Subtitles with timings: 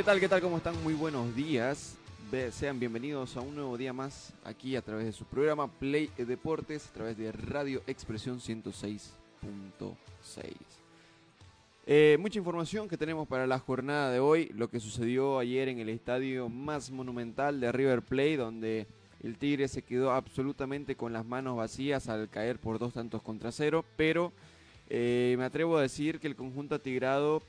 [0.00, 0.18] ¿Qué tal?
[0.18, 0.40] ¿Qué tal?
[0.40, 0.82] ¿Cómo están?
[0.82, 1.94] Muy buenos días.
[2.52, 6.88] Sean bienvenidos a un nuevo día más aquí a través de su programa Play Deportes,
[6.88, 10.54] a través de Radio Expresión 106.6.
[11.86, 15.80] Eh, mucha información que tenemos para la jornada de hoy, lo que sucedió ayer en
[15.80, 18.86] el estadio más monumental de River Plate, donde
[19.22, 23.52] el Tigre se quedó absolutamente con las manos vacías al caer por dos tantos contra
[23.52, 24.32] cero, pero
[24.88, 27.42] eh, me atrevo a decir que el conjunto atigrado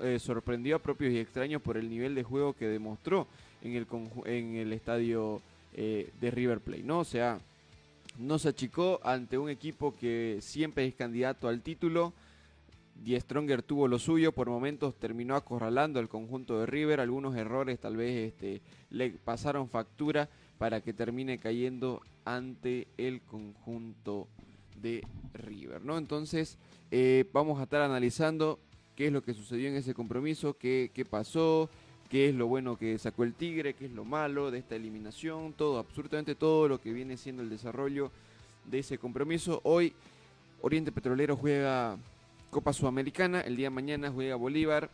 [0.00, 3.26] eh, sorprendió a propios y extraños por el nivel de juego que demostró
[3.62, 3.86] en el,
[4.24, 5.40] en el estadio
[5.74, 7.00] eh, de River Plate, ¿no?
[7.00, 7.38] O sea,
[8.18, 12.12] no se achicó ante un equipo que siempre es candidato al título.
[12.96, 17.78] Die Stronger tuvo lo suyo, por momentos terminó acorralando al conjunto de River, algunos errores
[17.78, 24.26] tal vez este, le pasaron factura para que termine cayendo ante el conjunto
[24.82, 25.96] de River, ¿no?
[25.96, 26.58] Entonces,
[26.90, 28.58] eh, vamos a estar analizando
[28.98, 31.70] qué es lo que sucedió en ese compromiso, qué, qué pasó,
[32.10, 35.52] qué es lo bueno que sacó el Tigre, qué es lo malo de esta eliminación,
[35.52, 38.10] todo, absolutamente todo lo que viene siendo el desarrollo
[38.64, 39.60] de ese compromiso.
[39.62, 39.92] Hoy
[40.62, 41.96] Oriente Petrolero juega
[42.50, 44.90] Copa Sudamericana, el día de mañana juega Bolívar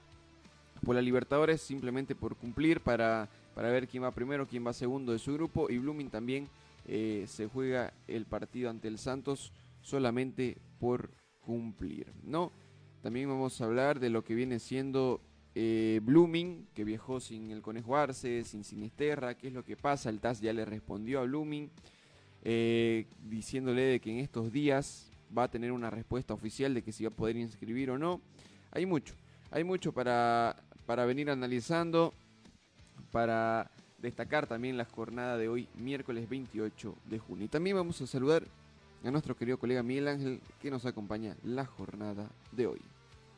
[0.84, 5.12] por la Libertadores, simplemente por cumplir para, para ver quién va primero, quién va segundo
[5.12, 6.50] de su grupo, y Blooming también
[6.86, 11.08] eh, se juega el partido ante el Santos solamente por
[11.40, 12.52] cumplir, ¿no?
[13.04, 15.20] También vamos a hablar de lo que viene siendo
[15.54, 20.08] eh, Blooming, que viajó sin el Conejo Arce, sin Sinisterra, qué es lo que pasa,
[20.08, 21.70] el TAS ya le respondió a Blooming,
[22.44, 26.92] eh, diciéndole de que en estos días va a tener una respuesta oficial de que
[26.92, 28.22] si va a poder inscribir o no.
[28.70, 29.12] Hay mucho,
[29.50, 30.56] hay mucho para,
[30.86, 32.14] para venir analizando,
[33.12, 37.44] para destacar también la jornada de hoy, miércoles 28 de junio.
[37.44, 38.44] Y también vamos a saludar
[39.04, 42.80] a nuestro querido colega Miguel Ángel, que nos acompaña la jornada de hoy.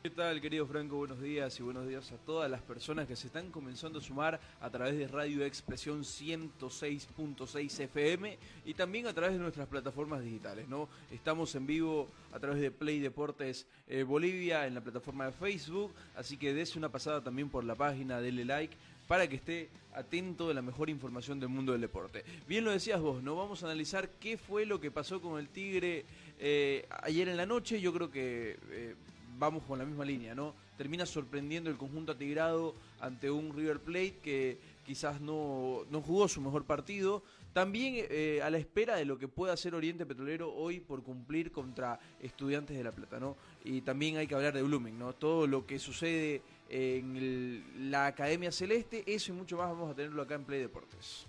[0.07, 0.95] ¿Qué tal, querido Franco?
[0.95, 4.39] Buenos días y buenos días a todas las personas que se están comenzando a sumar
[4.61, 10.69] a través de Radio Expresión 106.6 FM y también a través de nuestras plataformas digitales,
[10.69, 10.87] ¿no?
[11.11, 15.91] Estamos en vivo a través de Play Deportes eh, Bolivia en la plataforma de Facebook,
[16.15, 18.77] así que des una pasada también por la página, dele like
[19.09, 22.23] para que esté atento de la mejor información del mundo del deporte.
[22.47, 23.35] Bien lo decías vos, ¿no?
[23.35, 26.05] Vamos a analizar qué fue lo que pasó con el Tigre
[26.39, 27.81] eh, ayer en la noche.
[27.81, 28.95] Yo creo que eh,
[29.37, 30.53] vamos con la misma línea, ¿no?
[30.77, 36.41] Termina sorprendiendo el conjunto atigrado ante un River Plate que quizás no, no jugó su
[36.41, 37.23] mejor partido.
[37.53, 41.51] También eh, a la espera de lo que pueda hacer Oriente Petrolero hoy por cumplir
[41.51, 43.35] contra Estudiantes de La Plata, ¿no?
[43.63, 45.13] Y también hay que hablar de Blooming, ¿no?
[45.13, 50.21] Todo lo que sucede en la Academia Celeste, eso y mucho más vamos a tenerlo
[50.21, 51.25] acá en Play Deportes.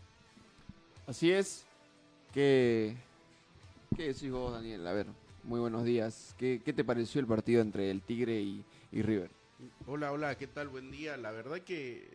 [1.06, 1.64] Así es.
[2.34, 2.94] ¿Qué,
[3.96, 4.86] qué decís vos, Daniel?
[4.86, 5.06] A ver,
[5.48, 6.34] muy buenos días.
[6.36, 9.30] ¿Qué, qué te pareció el partido entre el Tigre y, y River?
[9.86, 10.68] Hola, hola, ¿qué tal?
[10.68, 11.16] Buen día.
[11.16, 12.06] La verdad que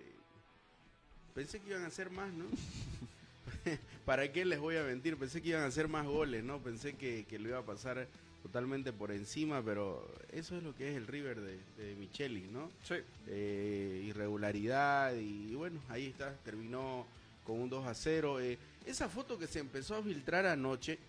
[1.34, 2.46] pensé que iban a hacer más, ¿no?
[4.06, 5.18] ¿Para qué les voy a mentir?
[5.18, 6.60] Pensé que iban a hacer más goles, ¿no?
[6.60, 8.08] Pensé que, que lo iba a pasar
[8.44, 12.70] totalmente por encima, pero eso es lo que es el River de, de Micheli, ¿no?
[12.84, 12.96] Sí.
[13.28, 17.08] Eh, irregularidad y bueno, ahí está, terminó
[17.44, 18.42] con un 2 a 0.
[18.42, 21.00] Eh, esa foto que se empezó a filtrar anoche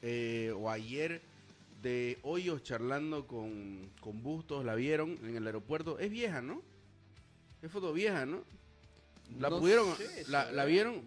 [0.00, 1.20] eh, o ayer
[1.82, 6.62] de Hoyos charlando con, con Bustos, la vieron en el aeropuerto, es vieja, ¿no?
[7.62, 8.42] Es foto vieja, ¿no?
[9.38, 11.02] La No pudieron, sé, la, la vieron.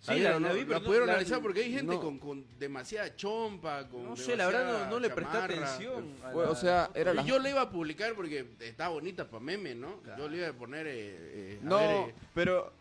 [0.00, 0.54] Sí, la, la- vieron, la ¿no?
[0.54, 2.00] vi, pero La no- pudieron la- analizar porque hay gente no.
[2.00, 6.14] con, con demasiada chompa, con No sé, la verdad no, no le presté atención.
[6.32, 9.30] Fue- la o sea, era Y la- yo le iba a publicar porque está bonita
[9.30, 9.98] para meme, ¿no?
[10.02, 10.24] Claro.
[10.24, 10.86] Yo le iba a poner.
[10.88, 12.72] eh, eh, a No, ver, eh, pero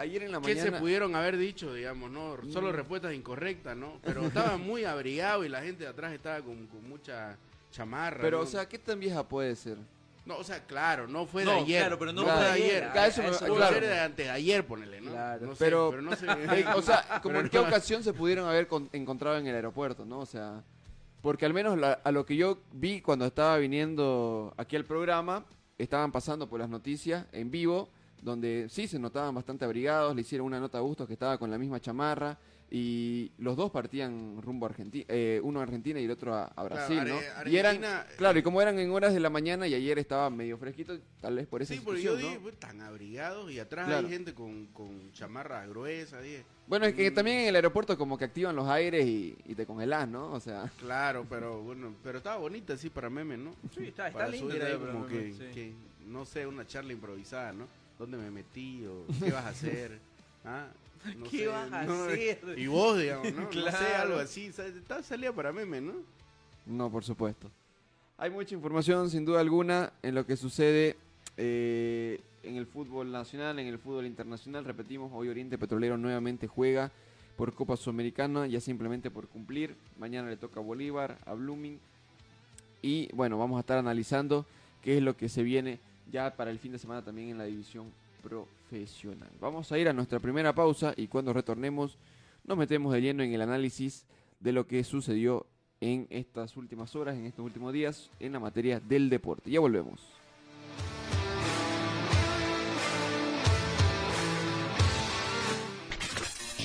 [0.00, 0.76] ayer en la ¿Qué mañana...
[0.76, 2.36] se pudieron haber dicho, digamos, no?
[2.52, 2.74] Solo Mm.
[2.74, 3.98] respuestas incorrectas, ¿no?
[4.02, 7.36] Pero estaba muy abrigado y la gente de atrás estaba con, con mucha
[7.70, 8.20] chamarra.
[8.20, 8.44] Pero, ¿no?
[8.44, 9.76] o sea, ¿qué tan vieja puede ser?
[10.26, 11.80] No, o sea, claro, no fue No, de ayer.
[11.80, 12.84] claro, pero no fue fue de ayer.
[12.94, 13.08] ayer.
[13.08, 13.74] Eso puede claro.
[13.74, 15.10] ser de antes de ayer, ponele, ¿no?
[15.10, 15.46] Claro.
[15.46, 16.26] No sé, Pero- pero no sé.
[16.56, 19.46] Eh, o sea, como Pero en qué no- ocasión se pudieron haber con- encontrado en
[19.46, 20.18] el aeropuerto, ¿no?
[20.20, 20.62] O sea,
[21.22, 25.44] porque al menos la- a lo que yo vi cuando estaba viniendo aquí al programa,
[25.78, 27.88] estaban pasando por las noticias en vivo,
[28.22, 31.50] donde sí se notaban bastante abrigados, le hicieron una nota a Bustos que estaba con
[31.50, 32.38] la misma chamarra,
[32.72, 36.44] y los dos partían rumbo a Argentina, eh, uno a Argentina y el otro a,
[36.44, 37.20] a Brasil, Claro, ¿no?
[37.40, 39.98] Are- y eran, Argentina- claro, y como eran en horas de la mañana y ayer
[39.98, 42.42] estaba medio fresquito, tal vez por esa Sí, porque yo situación, dije, ¿no?
[42.42, 44.06] pues, tan abrigados y atrás Claro.
[44.06, 46.22] hay gente con, con chamarras gruesas.
[46.22, 47.14] Dije, Bueno, es que Mm.
[47.14, 50.30] también en el aeropuerto como que activan los aires y, y te congelás, ¿no?
[50.30, 53.50] O sea, claro, pero bueno, pero estaba bonita así para memes, ¿no?
[53.74, 55.44] Sí, está, está para ahí idea, como que, sí.
[55.52, 55.74] que,
[56.06, 57.66] no sé, una charla improvisada, ¿no?
[58.00, 59.98] ¿Dónde me metí o qué vas a hacer?
[60.42, 60.68] ¿Ah?
[61.18, 62.40] No ¿Qué sé, vas a no, hacer?
[62.56, 63.42] Y vos, digamos, ¿no?
[63.42, 64.02] No sé, Claro.
[64.02, 64.50] algo así.
[65.02, 65.92] salía para memes, ¿no?
[66.64, 67.50] no, por supuesto.
[68.16, 70.96] Hay mucha información, sin duda alguna, en lo que sucede
[71.36, 74.64] eh, en el fútbol nacional, en el fútbol internacional.
[74.64, 76.90] Repetimos, hoy Oriente Petrolero nuevamente juega
[77.36, 79.74] por Copa Sudamericana, ya simplemente por cumplir.
[79.98, 81.78] Mañana le toca a Bolívar, a Blooming.
[82.80, 84.46] Y bueno, vamos a estar analizando
[84.82, 85.80] qué es lo que se viene
[86.10, 87.92] ya para el fin de semana también en la división
[88.22, 89.30] profesional.
[89.40, 91.98] Vamos a ir a nuestra primera pausa y cuando retornemos
[92.44, 94.06] nos metemos de lleno en el análisis
[94.40, 95.46] de lo que sucedió
[95.80, 99.50] en estas últimas horas, en estos últimos días, en la materia del deporte.
[99.50, 100.00] Ya volvemos.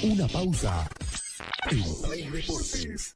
[0.03, 0.87] Una pausa.
[1.71, 3.15] En Deportes.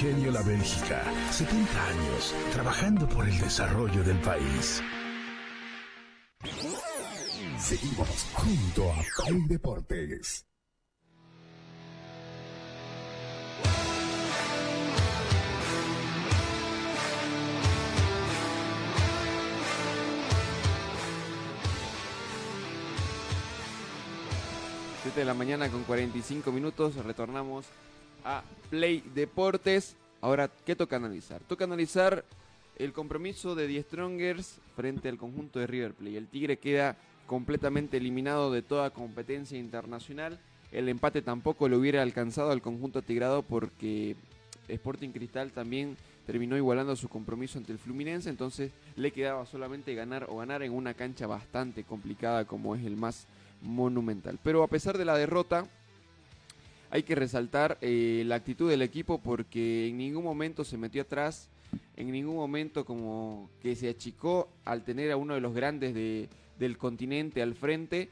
[0.00, 4.82] Ingenio La Bélgica, 70 años trabajando por el desarrollo del país.
[7.58, 10.46] Seguimos junto a Play Deportes.
[25.02, 27.66] Siete de la mañana con 45 minutos, retornamos
[28.24, 29.96] a Play Deportes.
[30.20, 31.40] Ahora, ¿qué toca analizar?
[31.42, 32.24] Toca analizar
[32.76, 36.16] el compromiso de Die Strongers frente al conjunto de River Plate.
[36.16, 36.96] El Tigre queda
[37.26, 40.38] completamente eliminado de toda competencia internacional.
[40.72, 44.16] El empate tampoco lo hubiera alcanzado al conjunto tigrado porque
[44.68, 45.96] Sporting Cristal también
[46.26, 50.72] terminó igualando su compromiso ante el Fluminense, entonces le quedaba solamente ganar o ganar en
[50.72, 53.26] una cancha bastante complicada como es el más
[53.62, 54.38] monumental.
[54.42, 55.66] Pero a pesar de la derrota,
[56.90, 61.48] hay que resaltar eh, la actitud del equipo porque en ningún momento se metió atrás,
[61.96, 66.28] en ningún momento como que se achicó al tener a uno de los grandes de-
[66.58, 68.08] del continente al frente,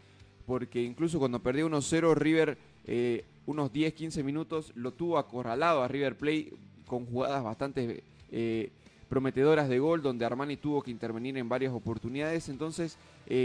[0.47, 6.17] porque incluso cuando perdió 1-0 River eh, unos 10-15 minutos lo tuvo acorralado a River
[6.17, 6.53] Plate
[6.87, 8.71] con jugadas bastante eh,
[9.09, 12.97] prometedoras de gol donde Armani tuvo que intervenir en varias oportunidades, entonces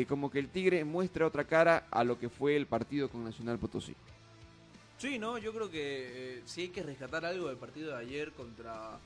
[0.07, 3.57] como que el Tigre muestra otra cara a lo que fue el partido con Nacional
[3.59, 3.93] Potosí.
[4.97, 8.31] Sí, no, yo creo que eh, sí hay que rescatar algo del partido de ayer
[8.31, 8.99] contra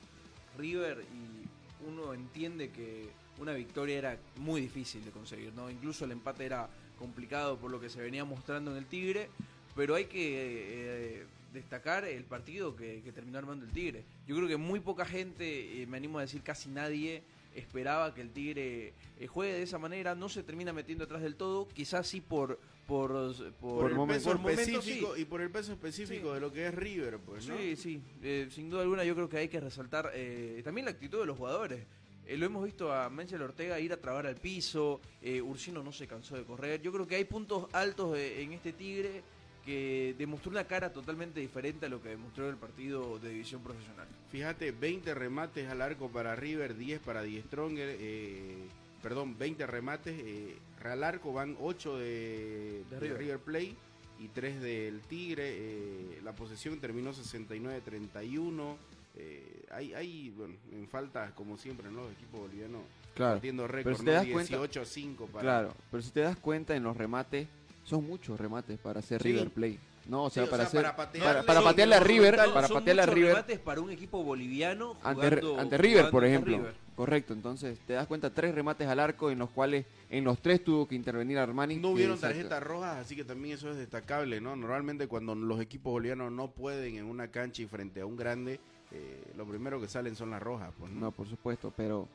[0.56, 3.08] River y uno entiende que
[3.40, 5.70] una victoria era muy difícil de conseguir, ¿no?
[5.70, 6.68] Incluso el empate era
[6.98, 9.28] complicado por lo que se venía mostrando en el Tigre,
[9.74, 14.04] pero hay que eh, destacar el partido que, que terminó armando el Tigre.
[14.26, 17.22] Yo creo que muy poca gente, eh, me animo a decir casi nadie,
[17.54, 21.34] esperaba que el Tigre eh, juegue de esa manera, no se termina metiendo atrás del
[21.36, 22.58] todo, quizás sí por...
[22.88, 25.20] Por, por, Por, el momen- peso por específico sí.
[25.20, 26.34] y por el peso específico Sí.
[26.34, 27.54] de lo que es River, pues, ¿no?
[27.58, 30.92] Sí, sí, eh, sin duda alguna yo creo que hay que resaltar eh, también la
[30.92, 31.84] actitud de los jugadores.
[32.26, 35.92] Eh, lo hemos visto a Menchel Ortega ir a trabar al piso, eh, Ursino no
[35.92, 36.80] se cansó de correr.
[36.80, 39.22] Yo creo que hay puntos altos en este Tigre
[39.68, 43.62] que demostró una cara totalmente diferente a lo que demostró en el partido de división
[43.62, 44.08] profesional.
[44.30, 48.56] Fíjate, 20 remates al arco para River, 10 para Die Stronger, eh,
[49.02, 53.38] perdón, 20 remates eh, al arco, van 8 de, De de River.
[53.40, 53.76] Play
[54.18, 55.44] y 3 del Tigre.
[55.50, 58.76] eh, la posesión terminó 69-31.
[59.16, 62.04] Eh, hay, hay, bueno, en faltas, como siempre, ¿no?
[62.04, 62.80] Los equipos bolivianos
[63.14, 63.34] Claro.
[63.34, 64.16] batiendo Pero récord, si te ¿no?
[64.16, 65.42] das cuenta- 18-5 para...
[65.42, 67.48] Claro, pero si te das cuenta en los remates,
[67.88, 69.32] son muchos remates para hacer Sí.
[69.32, 69.78] River Plate.
[70.08, 72.00] No, o Sí, sea, o para sea, hacer para patearle- para, para Sí, patearle a
[72.00, 76.10] River, para Son patearle a River remates para un equipo boliviano ante, jugando, ante River,
[76.10, 76.56] por ejemplo.
[76.56, 76.74] River.
[76.96, 80.64] Correcto, entonces te das cuenta tres remates al arco en los cuales en los tres
[80.64, 81.76] tuvo que intervenir Armani.
[81.76, 84.56] No hubieron tarjetas rojas, así que también eso es destacable, ¿no?
[84.56, 88.58] Normalmente cuando los equipos bolivianos no pueden en una cancha y frente a un grande,
[88.90, 91.00] eh, lo primero que salen son las rojas, pues, ¿no?
[91.00, 92.08] No, por supuesto, pero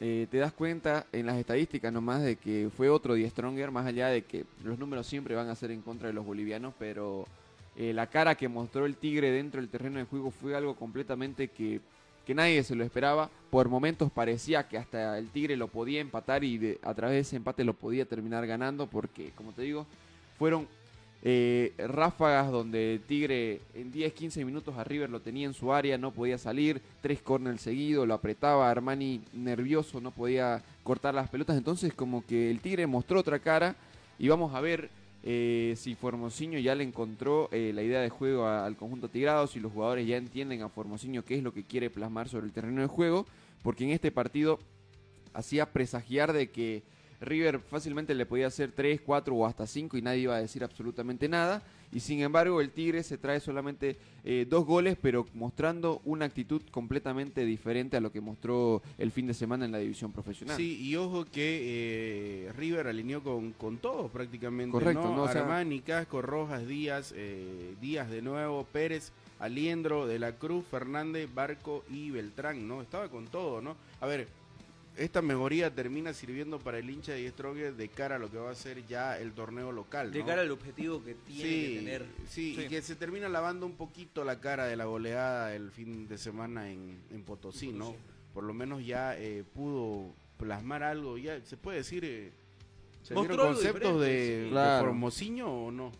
[0.00, 3.86] eh, te das cuenta en las estadísticas nomás de que fue otro Die Stronger, más
[3.86, 7.26] allá de que los números siempre van a ser en contra de los bolivianos, pero
[7.76, 11.48] eh, la cara que mostró el Tigre dentro del terreno de juego fue algo completamente
[11.48, 11.80] que,
[12.26, 13.30] que nadie se lo esperaba.
[13.50, 17.20] Por momentos parecía que hasta el Tigre lo podía empatar y de- a través de
[17.20, 19.86] ese empate lo podía terminar ganando, porque, como te digo,
[20.38, 20.66] fueron
[21.26, 26.10] eh, ráfagas donde Tigre en 10-15 minutos a River lo tenía en su área, no
[26.10, 31.94] podía salir, tres corners seguidos, lo apretaba, Armani nervioso, no podía cortar las pelotas, entonces
[31.94, 33.74] como que el Tigre mostró otra cara
[34.18, 34.90] y vamos a ver
[35.22, 39.58] eh, si Formosinho ya le encontró eh, la idea de juego al conjunto tigrado, si
[39.58, 42.82] los jugadores ya entienden a Formosinho qué es lo que quiere plasmar sobre el terreno
[42.82, 43.24] de juego,
[43.62, 44.58] porque en este partido
[45.32, 46.82] hacía presagiar de que
[47.20, 50.64] River fácilmente le podía hacer 3, 4 o hasta 5 y nadie iba a decir
[50.64, 51.62] absolutamente nada.
[51.92, 56.60] Y sin embargo el Tigre se trae solamente eh, dos goles, pero mostrando una actitud
[56.72, 60.56] completamente diferente a lo que mostró el fin de semana en la división profesional.
[60.56, 65.14] Sí, y ojo que eh, River alineó con, con todos prácticamente, Correcto, ¿no?
[65.16, 65.22] ¿no?
[65.22, 70.64] O sea- Armani, Casco, Rojas, Díaz, eh, Díaz de nuevo, Pérez, Aliendro, De la Cruz,
[70.68, 72.82] Fernández, Barco y Beltrán, ¿no?
[72.82, 73.76] Estaba con todo, ¿no?
[74.00, 74.26] A ver,
[74.96, 78.50] esta mejoría termina sirviendo para el hincha de Stroger de cara a lo que va
[78.50, 82.06] a ser ya el torneo local, De cara al objetivo que tiene sí, que tener.
[82.28, 82.62] sí, Sí.
[82.64, 86.18] y que se termina lavando un poquito la cara de la goleada el fin de
[86.18, 87.94] semana en, en Potosí, ¿no?
[88.32, 92.32] Por lo menos ya eh, pudo plasmar algo, ya se puede decir, eh,
[93.02, 94.44] ¿se conceptos de, sí.
[94.44, 94.86] de Claro.
[94.86, 95.92] Formosinho o no?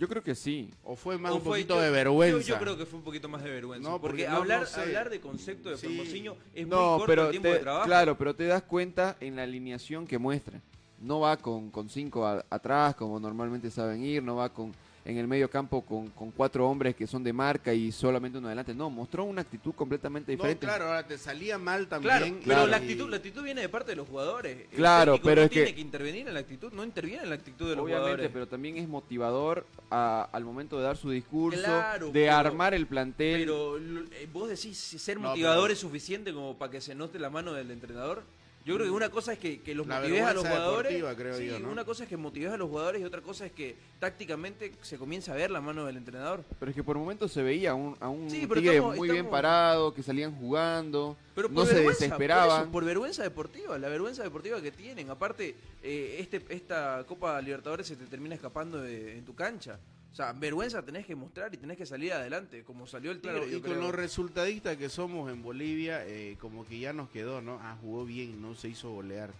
[0.00, 0.70] Yo creo que sí.
[0.82, 2.46] ¿O fue más O un fue- poquito yo- de yo- vergüenza?
[2.48, 3.86] Yo, creo que fue un poquito más de vergüenza.
[3.86, 4.80] No, porque, porque no- hablar, no sé.
[4.80, 5.86] hablar de concepto de Sí.
[5.88, 7.84] Formosinho es muy No, corto pero el tiempo te- de trabajo.
[7.86, 10.58] claro, pero te das cuenta en la alineación que muestra.
[11.00, 14.72] No va con, con cinco a- atrás como normalmente saben ir, no va con
[15.10, 18.46] en el medio campo con, con cuatro hombres que son de marca y solamente uno
[18.48, 18.74] adelante.
[18.74, 20.66] No, mostró una actitud completamente No, diferente.
[20.66, 22.34] claro, ahora te salía mal Claro, también.
[22.42, 22.66] pero claro.
[22.68, 24.68] la y- actitud, la actitud viene de parte de los jugadores.
[24.74, 27.34] Claro, pero no es que- tiene que intervenir en la actitud, no interviene en la
[27.34, 28.30] actitud de los Obviamente, jugadores.
[28.32, 32.74] pero también es motivador a- al momento de dar su discurso, Claro, de pero- armar
[32.74, 33.40] el plantel.
[33.40, 37.18] Pero eh, vos decís ser No, motivador pero- es suficiente como para que se note
[37.18, 38.22] la mano del entrenador.
[38.64, 41.02] Yo creo que una cosa es que, que los La motives a los jugadores.
[41.16, 41.70] creo sí, yo, ¿no?
[41.70, 44.98] una cosa es que motives a los jugadores y otra cosa es que tácticamente se
[44.98, 46.44] comienza a ver la mano del entrenador.
[46.58, 48.96] Pero es que por momentos se veía a un, a un Sí, pero Tigre estamos-
[48.96, 52.48] muy bien parado, que salían jugando, Pero no por se vergüenza, desesperaban.
[52.48, 55.08] Por, eso, por vergüenza deportiva, la vergüenza deportiva que tienen.
[55.10, 59.78] Aparte, eh, este, esta Copa Libertadores se te termina escapando de- en tu cancha.
[60.12, 63.36] O sea, vergüenza tenés que mostrar y tenés que salir adelante, como salió el Tigre.
[63.36, 63.82] Claro, yo y con creo.
[63.82, 67.58] los resultadistas que somos en Bolivia, eh, como que ya nos quedó, ¿no?
[67.62, 69.30] Ah, jugó bien, no se hizo golear.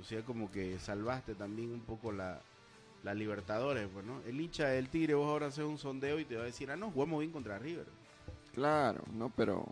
[0.00, 2.40] O sea, como que salvaste también un poco la,
[3.02, 4.20] la Libertadores, pues, ¿no?
[4.26, 6.76] El hincha del Tigre, vos ahora haces un sondeo y te va a decir, ah,
[6.76, 7.86] no, jugamos bien contra River.
[8.54, 9.66] Claro, no, pero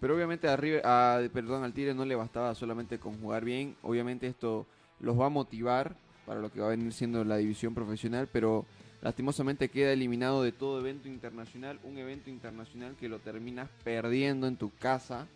[0.00, 3.76] pero obviamente a River- a- perdón, al Tigre no le bastaba solamente con jugar bien.
[3.82, 4.66] Obviamente esto
[4.98, 5.94] los va a motivar
[6.30, 8.64] para lo que va a venir siendo la división profesional, pero
[9.02, 14.54] lastimosamente queda eliminado de todo evento internacional, un evento internacional que lo terminas perdiendo en
[14.54, 15.26] tu casa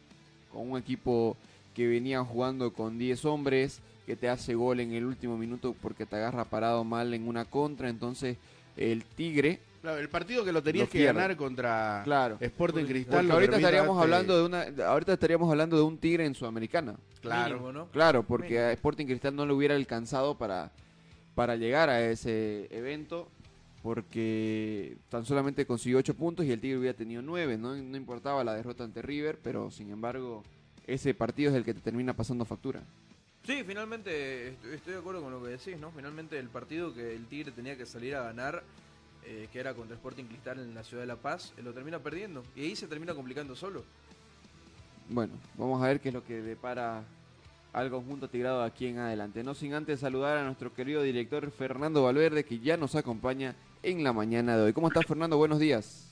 [0.52, 1.36] con un equipo
[1.74, 6.06] que venía jugando con 10 hombres, que te hace gol en el último minuto porque
[6.06, 8.36] te agarra parado mal en una contra, entonces
[8.76, 12.38] el Tigre Claro, el partido que lo tenías Lo que ganar contra Claro.
[12.40, 13.16] Sporting Cristal.
[13.16, 16.34] Porque lo ahorita estaríamos darte- hablando de una, ahorita estaríamos hablando de un Tigre en
[16.34, 16.94] Sudamericana.
[17.20, 17.56] Claro.
[17.56, 17.86] Mínimo, ¿no?
[17.88, 18.66] Claro, porque Mínimo.
[18.68, 20.70] a Sporting Cristal no le hubiera alcanzado para,
[21.34, 23.28] para llegar a ese evento,
[23.82, 27.74] porque tan solamente consiguió 8 puntos y el Tigre hubiera tenido 9, ¿no?
[27.76, 30.42] No importaba la derrota ante River, pero sin embargo,
[30.86, 32.82] ese partido es el que te termina pasando factura.
[33.46, 35.90] Sí, finalmente est- estoy de acuerdo con lo que decís, ¿no?
[35.90, 38.62] Finalmente el partido que el Tigre tenía que salir a ganar,
[39.26, 41.98] eh, que era contra Sporting Cristal en la ciudad de La Paz, eh, lo termina
[41.98, 42.42] perdiendo.
[42.56, 43.84] Y ahí se termina complicando solo.
[45.10, 47.02] Bueno, vamos a ver qué es lo que depara
[47.75, 49.43] al conjunto tigrado de aquí en adelante.
[49.43, 54.04] No sin antes saludar a nuestro querido director Fernando Valverde, que ya nos acompaña en
[54.04, 54.73] la mañana de hoy.
[54.73, 55.37] ¿Cómo estás, Fernando?
[55.37, 56.07] Buenos días.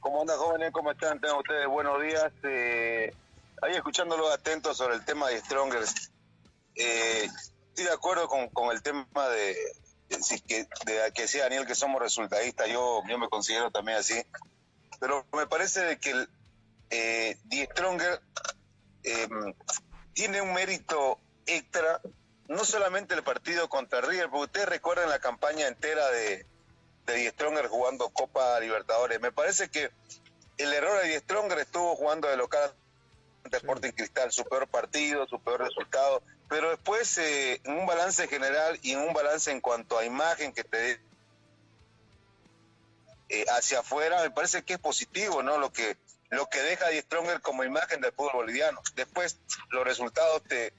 [0.00, 0.72] ¿Cómo andan jóvenes?
[0.72, 1.20] ¿Cómo están?
[1.20, 2.32] Tengan ustedes buenos días.
[2.42, 3.12] Eh,
[3.60, 6.10] ahí escuchándolos atentos sobre el tema de Strongers.
[6.74, 7.28] Eh,
[7.68, 9.56] estoy de acuerdo con, con el tema de,
[10.46, 12.66] que, de que sea Daniel que somos resultadistas.
[12.68, 14.14] Yo, yo me considero también así.
[15.00, 16.28] Pero me parece de que el
[16.88, 18.22] eh, Die Stronger
[19.04, 19.28] eh,
[20.18, 22.00] tiene un mérito extra
[22.48, 26.44] no solamente el partido contra River, porque ustedes recuerdan la campaña entera de,
[27.06, 29.20] de Die Stronger jugando Copa Libertadores.
[29.20, 29.92] Me parece que
[30.56, 32.74] el error de Die Stronger estuvo jugando de local
[33.44, 38.26] ante Sporting Cristal, su peor partido, su peor resultado, pero después eh, en un balance
[38.26, 41.00] general y en un balance en cuanto a imagen que te dé
[43.28, 45.58] eh, hacia afuera, me parece que es positivo, ¿no?
[45.58, 45.96] Lo que
[46.30, 48.80] lo que deja Die Stronger como imagen del fútbol boliviano.
[48.94, 49.38] Después
[49.70, 50.72] los resultados te,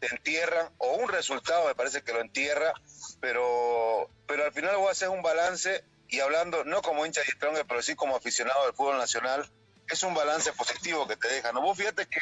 [0.00, 2.72] entierran, o un resultado me parece que lo entierra,
[3.20, 7.28] pero, pero al final voy a hacer un balance y hablando no como hincha de
[7.32, 9.48] Stronger, pero sí como aficionado del fútbol nacional,
[9.88, 11.52] es un balance positivo que te deja.
[11.52, 11.60] ¿no?
[11.62, 12.20] Vos fíjate que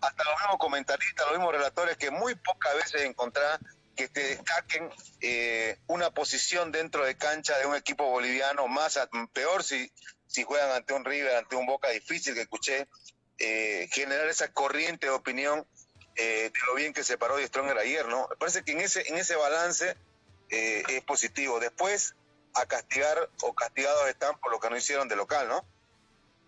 [0.00, 3.58] hasta los mismos comentaristas, los mismos relatores, que muy pocas veces encontrás
[3.96, 4.90] que te destaquen
[5.20, 9.90] eh, una posición dentro de cancha de un equipo boliviano, más a- peor si,
[10.34, 12.88] si juegan ante un River, ante un Boca difícil que escuché,
[13.38, 15.64] eh, generar esa corriente de opinión
[16.16, 18.26] eh, de lo bien que se paró de Stronger ayer, ¿no?
[18.28, 19.96] Me parece que en ese, en ese balance
[20.50, 21.60] eh, es positivo.
[21.60, 22.16] Después,
[22.52, 25.64] a castigar o castigados están por lo que no hicieron de local, ¿no?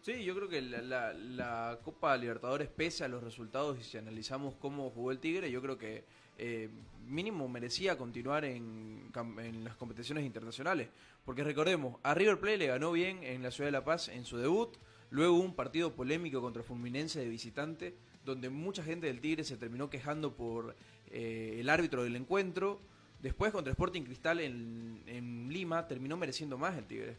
[0.03, 4.91] Sí, yo creo que la, Copa Libertadores, pese a los resultados y si analizamos cómo
[4.91, 6.05] jugó el Tigre, yo creo que
[6.39, 6.69] eh,
[7.07, 10.89] mínimo merecía continuar en, en las competiciones internacionales.
[11.27, 14.25] Porque recordemos, a River Plate le ganó bien en la Ciudad de La Paz en
[14.25, 14.77] su debut,
[15.11, 19.91] luego un partido polémico contra Fulminense de visitante, donde mucha gente del Tigre se terminó
[19.91, 20.77] quejando por
[21.11, 22.81] eh, el árbitro del encuentro.
[23.21, 27.17] Después contra Sporting Cristal en, en Lima terminó mereciendo más el Tigre.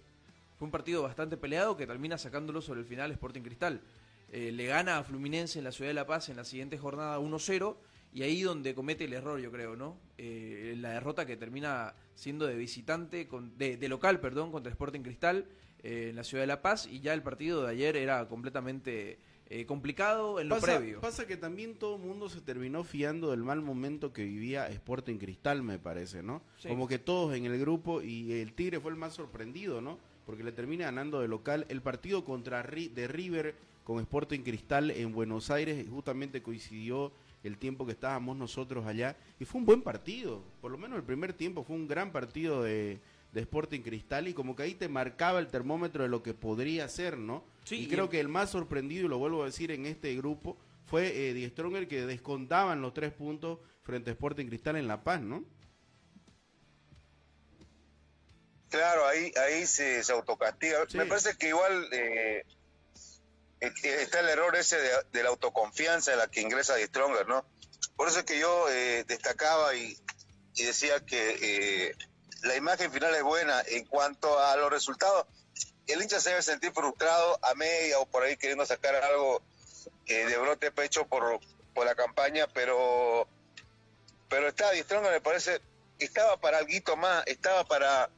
[0.58, 3.82] Fue un partido bastante peleado que termina sacándolo sobre el final Sporting Cristal.
[4.32, 7.20] Eh, le gana a Fluminense en la Ciudad de La Paz en la siguiente jornada
[7.20, 7.76] 1-0
[8.14, 9.98] y ahí donde comete el error, yo creo, ¿no?
[10.18, 15.02] Eh, la derrota que termina siendo de visitante, con, de, de local, perdón, contra Sporting
[15.02, 15.46] Cristal
[15.84, 19.20] eh, en la Ciudad de La Paz y ya el partido de ayer era completamente
[19.50, 21.00] eh, complicado en lo Pasa, previo.
[21.00, 25.18] pasa que también todo el mundo se terminó fiando del mal momento que vivía Sporting
[25.18, 26.42] Cristal, me parece, ¿no?
[26.58, 26.68] Sí.
[26.68, 30.00] Como que todos en el grupo y el Tigre fue el más sorprendido, ¿no?
[30.26, 31.66] Porque le termina ganando de local.
[31.70, 37.14] El partido contra Ri- de River con Sporting Cristal en Buenos Aires justamente coincidió
[37.48, 40.44] el tiempo que estábamos nosotros allá y fue un buen partido.
[40.62, 43.00] Por lo menos el primer tiempo fue un gran partido de,
[43.32, 46.88] de Sporting Cristal y como que ahí te marcaba el termómetro de lo que podría
[46.90, 47.44] ser, ¿no?
[47.64, 50.16] Sí, y y- creo que el más sorprendido, y lo vuelvo a decir en este
[50.16, 54.88] grupo, fue eh, Die Stronger que descontaban los tres puntos frente a Sporting Cristal en
[54.88, 55.44] La Paz, ¿no?
[58.70, 60.80] Claro, ahí, ahí se, se autocastiga.
[60.90, 60.98] Sí.
[60.98, 62.44] Me parece que igual eh,
[63.60, 67.46] está el error ese de, de la autoconfianza en la que ingresa Die Stronger, ¿no?
[67.98, 69.98] Por eso es que yo eh, destacaba y,
[70.56, 71.38] decía que
[71.90, 71.96] eh,
[72.44, 73.62] la imagen final es buena.
[73.68, 75.26] En cuanto a los resultados,
[75.88, 79.42] el hincha se debe sentir frustrado a media o por ahí queriendo sacar algo
[80.06, 81.40] eh, de brote pecho por,
[81.84, 83.28] la campaña, pero
[84.30, 85.62] pero está Die Stronger, me parece,
[86.00, 88.10] estaba para algo más, estaba para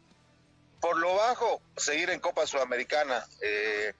[0.80, 3.25] por lo bajo, seguir en Copa Sudamericana.
[3.41, 3.93] Eh,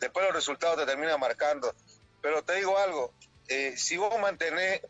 [0.00, 1.74] después los resultados te terminan marcando.
[2.22, 3.12] Pero te digo algo,
[3.48, 4.80] eh, si vos mantenés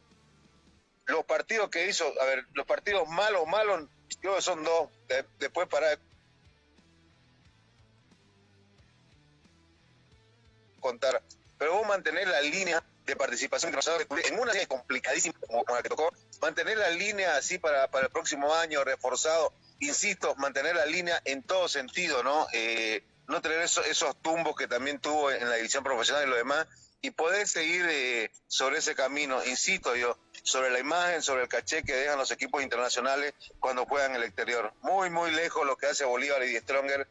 [1.07, 3.88] los partidos que hizo, a ver, los partidos malos, malos,
[4.21, 5.99] creo son dos, de- después para
[10.81, 11.23] contar.
[11.59, 15.83] Pero vos mantenés la línea de participación que nosotros en una serie complicadísima como la
[15.83, 20.87] que tocó, mantener la línea así para, para el próximo año, reforzado, insisto, mantener la
[20.87, 22.47] línea en todo sentido, ¿no?
[22.53, 26.37] Eh, no tener eso- esos tumbos que también tuvo en la división profesional y lo
[26.37, 26.67] demás,
[27.03, 31.83] y poder seguir eh, sobre ese camino, insisto yo, sobre la imagen, sobre el caché
[31.83, 34.73] que dejan los equipos internacionales cuando juegan en el exterior.
[34.83, 37.07] Muy, muy lejos lo que hace Bolívar y Stronger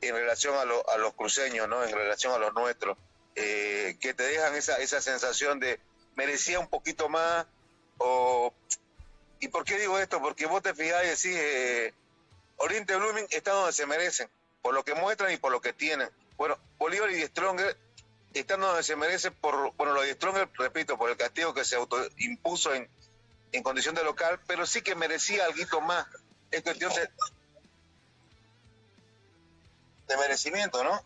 [0.00, 1.82] en relación a, a los cruceños, ¿no?
[1.84, 2.98] En relación a los nuestros,
[3.34, 5.80] eh, que te dejan esa, esa sensación de
[6.16, 7.46] merecía un poquito más
[7.98, 8.52] o...
[9.40, 10.20] ¿Y por qué digo esto?
[10.20, 11.94] Porque vos te fijás y decís, eh,
[12.58, 14.28] Oriente Blooming está donde se merecen,
[14.62, 16.08] por lo que muestran y por lo que tienen.
[16.36, 17.76] Bueno, Bolívar y Stronger
[18.32, 21.76] están donde se merecen por, bueno, lo de Stronger, repito, por el castigo que se
[21.76, 22.88] autoimpuso en,
[23.52, 26.06] en condición de local, pero sí que merecía algo más.
[26.50, 27.08] Es cuestión de,
[30.08, 31.02] de merecimiento, ¿no?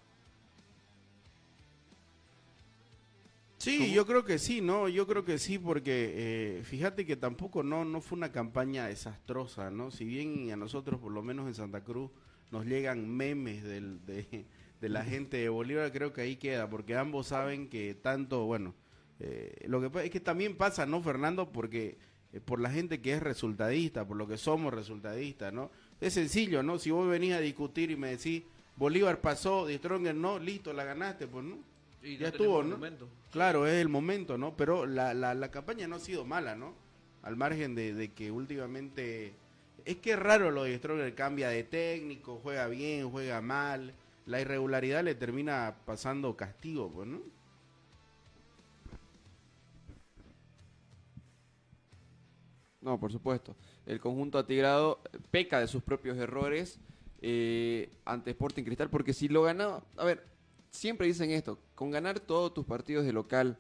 [3.59, 4.89] Sí, yo creo que sí, ¿no?
[4.89, 9.71] Yo creo que sí, porque eh, fíjate que tampoco no, no fue una campaña desastrosa,
[9.71, 9.91] ¿no?
[9.91, 12.13] Si bien a nosotros, por lo menos en Santa Cruz,
[12.51, 14.45] nos llegan memes del, de,
[14.81, 18.75] de la gente de Bolívar, creo que ahí queda, porque ambos saben que tanto, bueno,
[19.21, 21.51] eh, lo que es que también pasa, ¿no, Fernando?
[21.51, 21.97] Porque
[22.33, 25.71] eh, por la gente que es resultadista, por lo que somos resultadistas, ¿no?
[26.01, 26.79] Es sencillo, ¿no?
[26.79, 28.43] Si vos venís a discutir y me decís,
[28.77, 31.59] Bolívar pasó, de Stronger no, listo, la ganaste, pues no.
[32.03, 32.79] Y ya no estuvo, ¿no?
[33.33, 34.57] Claro, es el momento, ¿no?
[34.57, 36.75] Pero la, la, la campaña no ha sido mala, ¿no?
[37.23, 39.33] Al margen de, de que últimamente...
[39.87, 43.95] Es que raro lo de Stronger, cambia de técnico, juega bien, juega mal.
[44.27, 47.21] La irregularidad le termina pasando castigo, pues, ¿no?
[52.81, 53.55] No, por supuesto.
[53.87, 56.81] El conjunto atigrado peca de sus propios errores
[57.23, 60.27] eh, ante Sporting Cristal, porque si lo ganaba, a ver,
[60.71, 63.57] siempre dicen esto, con ganar todos tus partidos de local,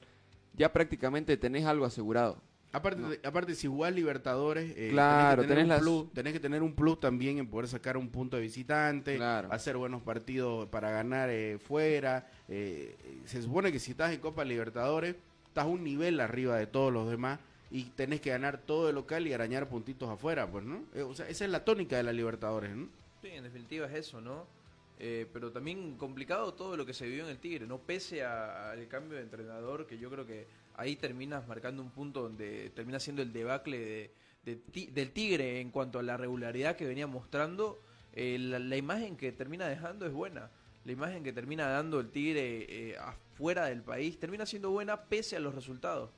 [0.54, 2.42] ya prácticamente tenés algo asegurado.
[2.76, 6.12] Aparte, de- aparte si jugás Libertadores, eh, Claro, tenés, que tener tenés un las- plus,
[6.12, 9.50] tenés que tener un plus también en poder sacar un punto de visitante, Claro.
[9.50, 12.30] hacer buenos partidos para ganar eh, fuera.
[12.48, 15.16] eh, se supone que si estás en Copa Libertadores,
[15.48, 19.26] estás un nivel arriba de todos los demás y tenés que ganar todo de local
[19.26, 20.84] y arañar puntitos afuera, pues, ¿no?
[20.94, 22.88] Eh, o sea, esa es la tónica de la Libertadores, ¿no?
[23.22, 24.46] Sí, en definitiva es eso, ¿no?
[25.00, 27.78] Eh, pero también complicado todo lo que se vivió en el Tigre, ¿no?
[27.78, 32.22] Pese a- al cambio de entrenador, que yo creo que ahí terminas marcando un punto
[32.22, 34.10] donde termina siendo el debacle
[34.44, 37.80] de, Ti- del Tigre en cuanto a la regularidad que venía mostrando.
[38.12, 40.50] eh, la, la imagen que termina dejando es buena.
[40.84, 45.36] La imagen que termina dando el Tigre eh, afuera del país termina siendo buena pese
[45.36, 46.10] a los resultados.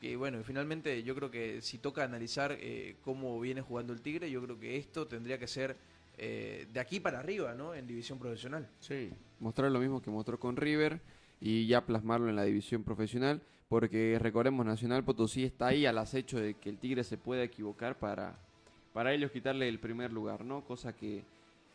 [0.00, 4.00] Que bueno, y finalmente yo creo que si toca analizar eh, cómo viene jugando el
[4.02, 5.76] Tigre, yo creo que esto tendría que ser
[6.18, 7.72] eh, de aquí para arriba, ¿no?
[7.72, 8.68] En división profesional.
[8.80, 9.12] Sí.
[9.38, 11.00] mostrar lo mismo que mostró con River
[11.44, 16.38] y ya plasmarlo en la división profesional, porque recordemos, Nacional Potosí está ahí al acecho
[16.38, 18.38] de que el Tigre se pueda equivocar para,
[18.92, 20.62] para ellos quitarle el primer lugar, ¿no?
[20.64, 21.24] Cosa que,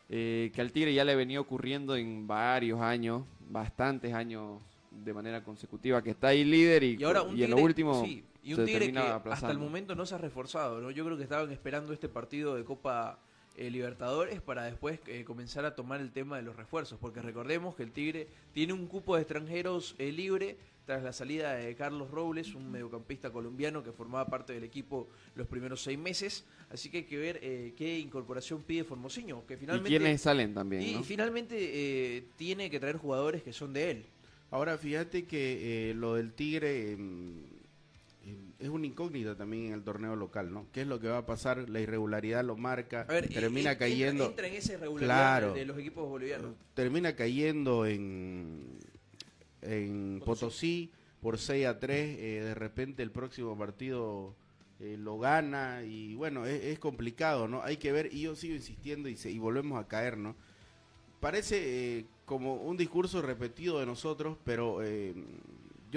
[0.10, 5.44] eh, que al Tigre ya le venía ocurriendo en varios años, bastantes años de manera
[5.44, 8.24] consecutiva, que está ahí líder y, Y ahora un y en lo Tigre- último sí,
[8.44, 10.92] y se un Tigre que termina hasta el momento no se ha reforzado, ¿no?
[10.92, 13.20] Yo creo que estaban esperando este partido de Copa
[13.58, 17.76] eh, Libertadores para después eh, comenzar a tomar el tema de los refuerzos, porque recordemos
[17.76, 22.10] que el Tigre tiene un cupo de extranjeros eh, libre tras la salida de Carlos
[22.10, 27.00] Robles, un mediocampista colombiano que formaba parte del equipo los primeros seis meses, así que
[27.00, 29.90] hay que ver eh, qué incorporación pide Formosinho, que y finalmente...
[29.90, 31.04] quiénes salen también, y ¿no?
[31.04, 34.06] finalmente eh, tiene que traer jugadores que son de él.
[34.50, 37.44] Ahora fíjate que eh, lo del Tigre em,
[38.60, 40.68] es una incógnita también en el torneo local, ¿no?
[40.72, 41.70] ¿Qué es lo que va a pasar?
[41.70, 45.54] La irregularidad lo marca, A ver, termina cayendo, Entra, entra en esa irregularidad Claro.
[45.54, 46.56] de los equipos bolivianos.
[46.74, 48.78] termina cayendo en
[49.62, 54.36] en Potosí por 6 a 3, eh, de repente el próximo partido
[54.80, 57.64] eh, lo gana y bueno, es, es complicado, ¿no?
[57.64, 60.36] Hay que ver y yo sigo insistiendo y, se- y volvemos a caer, ¿no?
[61.20, 64.84] Parece eh, como un discurso repetido de nosotros, pero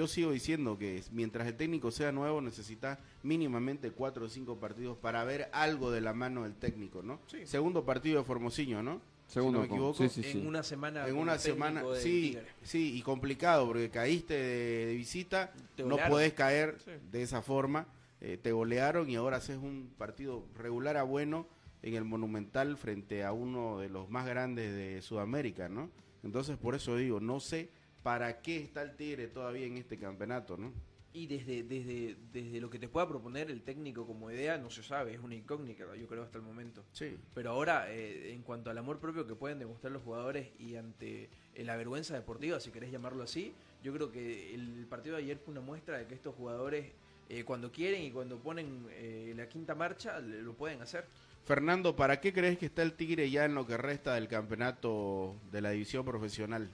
[0.01, 4.97] yo sigo diciendo que mientras el técnico sea nuevo necesita mínimamente cuatro o cinco partidos
[4.97, 7.19] para ver algo de la mano del técnico, ¿no?
[7.27, 7.45] Sí.
[7.45, 8.99] Segundo partido de Formosinho, ¿no?
[9.27, 9.97] Segundo si no me equivoco.
[10.09, 10.47] sí, sí, en sí.
[10.47, 11.07] una semana.
[11.07, 12.47] En una semana, sí, Tigre.
[12.63, 16.91] sí, y complicado porque caíste de, de visita, Te no puedes caer Sí.
[17.11, 17.85] de esa forma,
[18.21, 21.47] eh, te golearon y ahora haces un partido regular a bueno
[21.83, 25.91] en el Monumental frente a uno de los más grandes de Sudamérica, ¿no?
[26.23, 27.69] Entonces por eso digo, no sé
[28.03, 30.73] para qué está el Tigre todavía en este campeonato, ¿no?
[31.13, 34.81] Y desde, desde, desde lo que te pueda proponer el técnico como idea, no se
[34.81, 36.85] sabe, es una incógnita, yo creo, hasta el momento.
[36.93, 37.17] Sí.
[37.33, 41.29] Pero ahora, eh, en cuanto al amor propio que pueden demostrar los jugadores y ante
[41.53, 45.37] eh, la vergüenza deportiva, si querés llamarlo así, yo creo que el partido de ayer
[45.37, 46.93] fue una muestra de que estos jugadores,
[47.27, 48.87] eh, cuando quieren y cuando ponen
[49.35, 51.05] la quinta marcha, lo pueden hacer.
[51.43, 55.35] Fernando, ¿para qué crees que está el Tigre ya en lo que resta del campeonato
[55.51, 56.69] de la división profesional?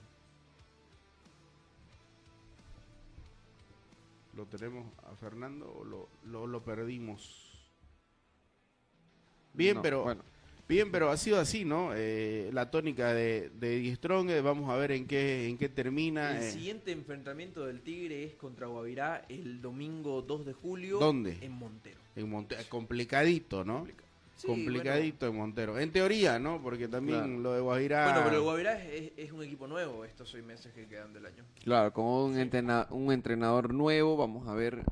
[4.38, 7.58] ¿Lo tenemos a Fernando o lo, lo, lo perdimos?
[9.52, 10.22] Bien, No, pero bueno.
[10.68, 11.90] bien, pero ha sido así, ¿no?
[11.92, 15.68] Eh, la tónica de, de Die Strong, eh, vamos a ver en qué en qué
[15.68, 16.36] termina.
[16.36, 16.52] El eh.
[16.52, 21.00] siguiente enfrentamiento del Tigre es contra Guavirá el domingo 2 de julio.
[21.00, 21.38] ¿Dónde?
[21.40, 21.98] En Montero.
[22.14, 23.88] en Monte complicadito, ¿no?
[24.38, 25.78] Sí, complicadito en Montero.
[25.78, 26.62] En teoría, ¿no?
[26.62, 27.38] Porque también Claro.
[27.40, 28.04] lo de Guajirá.
[28.04, 31.12] Bueno, pero el Guavirá es, es- es un equipo nuevo estos seis meses que quedan
[31.12, 31.44] del año.
[31.64, 34.84] Claro, con un, entrena- un entrenador nuevo, vamos a ver.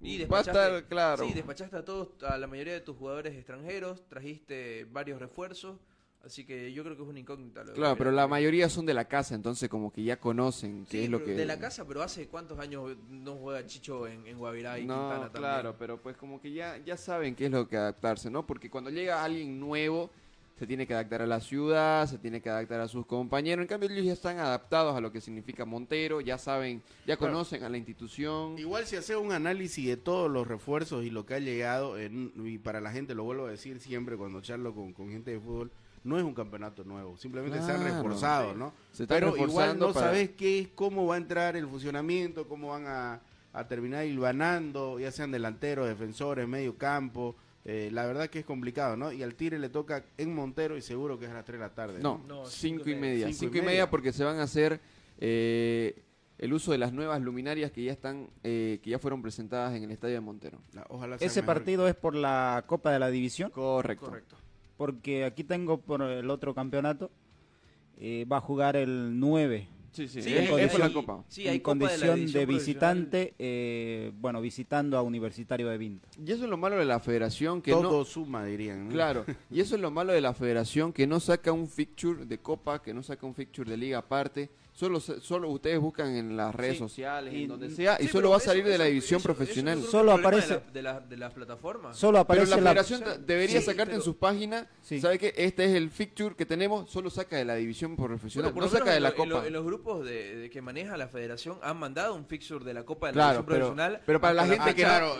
[0.00, 1.26] Y Va a despachaste- estar, claro.
[1.26, 5.76] Sí, despachaste a todos, a la mayoría de tus jugadores extranjeros, trajiste varios refuerzos,
[6.24, 7.62] así que yo creo que es una incógnita.
[7.62, 10.84] lo de Claro, pero la mayoría son de la casa, entonces como que ya conocen
[10.84, 11.32] qué Sí, es lo que...
[11.34, 14.94] de la casa, pero hace cuántos años no juega Chicho en, en Guavirá y No,
[14.94, 15.42] Quintana también.
[15.42, 18.46] claro, pero pues como que ya, ya saben qué es lo que adaptarse, ¿no?
[18.46, 20.10] Porque cuando llega alguien nuevo,
[20.58, 23.62] se tiene que adaptar a la ciudad, se tiene que adaptar a sus compañeros.
[23.62, 27.32] En cambio, ellos ya están adaptados a lo que significa Montero, ya saben, ya Claro.
[27.34, 28.58] conocen a la institución.
[28.58, 32.32] Igual si hace un análisis de todos los refuerzos y lo que ha llegado, en-
[32.44, 35.38] y para la gente lo vuelvo a decir siempre cuando charlo con, con gente de
[35.38, 35.70] fútbol,
[36.04, 38.72] no es un campeonato nuevo, simplemente se han reforzado, ¿no?
[38.92, 42.46] Se están Pero igual no para- sabes qué es, cómo va a entrar el funcionamiento,
[42.48, 43.20] cómo van a,
[43.52, 47.36] a terminar hilvanando, ya sean delanteros, defensores, medio campo.
[47.64, 49.12] Eh, la verdad que es complicado, ¿no?
[49.12, 51.66] Y al Tigre le toca en Montero y seguro que es a las 3 de
[51.66, 52.00] la tarde.
[52.00, 53.26] No, No, cinco y media.
[53.26, 53.70] Cinco y Cinco y media.
[53.70, 54.80] media porque se van a hacer
[55.18, 56.02] eh,
[56.38, 59.82] el uso de las nuevas luminarias que ya están, eh, que ya fueron presentadas en
[59.82, 60.60] el estadio de Montero.
[60.72, 61.54] La- Ojalá sea Ese mejor.
[61.56, 64.06] partido es por la Copa de la División, Correcto.
[64.06, 64.36] Correcto.
[64.78, 67.10] Porque aquí tengo por el otro campeonato,
[67.98, 70.46] eh, va a jugar el 9 Sí, sí, Sí, hay-
[70.78, 71.24] la hay- copa.
[71.28, 76.08] Sí, hay en Copa condición de, visitante, eh, bueno, visitando a Universitario de Vinta.
[76.24, 78.04] Y eso es lo malo de la federación que Todo no...
[78.04, 78.86] suma, dirían.
[78.86, 78.92] ¿no?
[78.92, 82.38] Claro, y eso es lo malo de la federación que no saca un fixture de
[82.38, 84.50] copa, que no saca un fixture de liga aparte.
[84.78, 86.78] Solo, se- solo ustedes buscan en las redes Sí.
[86.78, 89.18] sociales, Y- en donde sea, y solo pero va a eso- salir de la división
[89.18, 89.78] eso- profesional.
[89.78, 91.96] eso es Solo aparece- de, la- de, la- de las plataformas.
[91.96, 95.00] Solo Pero aparece la la, federación debería Sí, sacarte en pero- sus páginas, Sí.
[95.00, 95.34] ¿sabe qué?
[95.36, 98.78] Este es el fixture que tenemos, solo saca de la división profesional, Bueno, por no
[98.78, 99.26] saca de la en, copa.
[99.28, 102.72] lo- en los grupos de, de que maneja la federación han mandado un fixture de
[102.74, 104.02] la Copa de la Claro, División pero, Profesional.
[104.06, 105.16] pero para la gente que claro,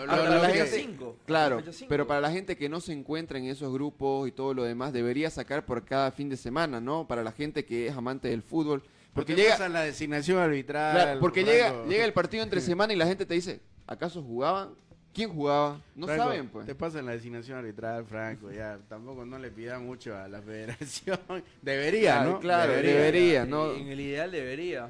[1.89, 4.93] pero para la gente que no se encuentra en esos grupos y todo lo demás,
[4.93, 7.07] debería sacar por cada fin de semana, ¿no?
[7.07, 10.93] Para la gente que es amante del fútbol, porque llega, pasa la designación arbitral.
[10.95, 14.69] claro, porque llega, llega el partido entre semana y la gente te dice, ¿acaso jugaban?
[15.13, 15.81] ¿Quién jugaba?
[15.95, 16.65] No Franco, saben, pues.
[16.67, 18.77] Te pasan la designación arbitral, Franco, ya.
[18.87, 21.19] Tampoco no le pida mucho a la federación.
[21.61, 22.39] Debería, Claro, ¿no?
[22.39, 23.73] claro, debería, ¿no?
[23.73, 24.89] En el ideal debería.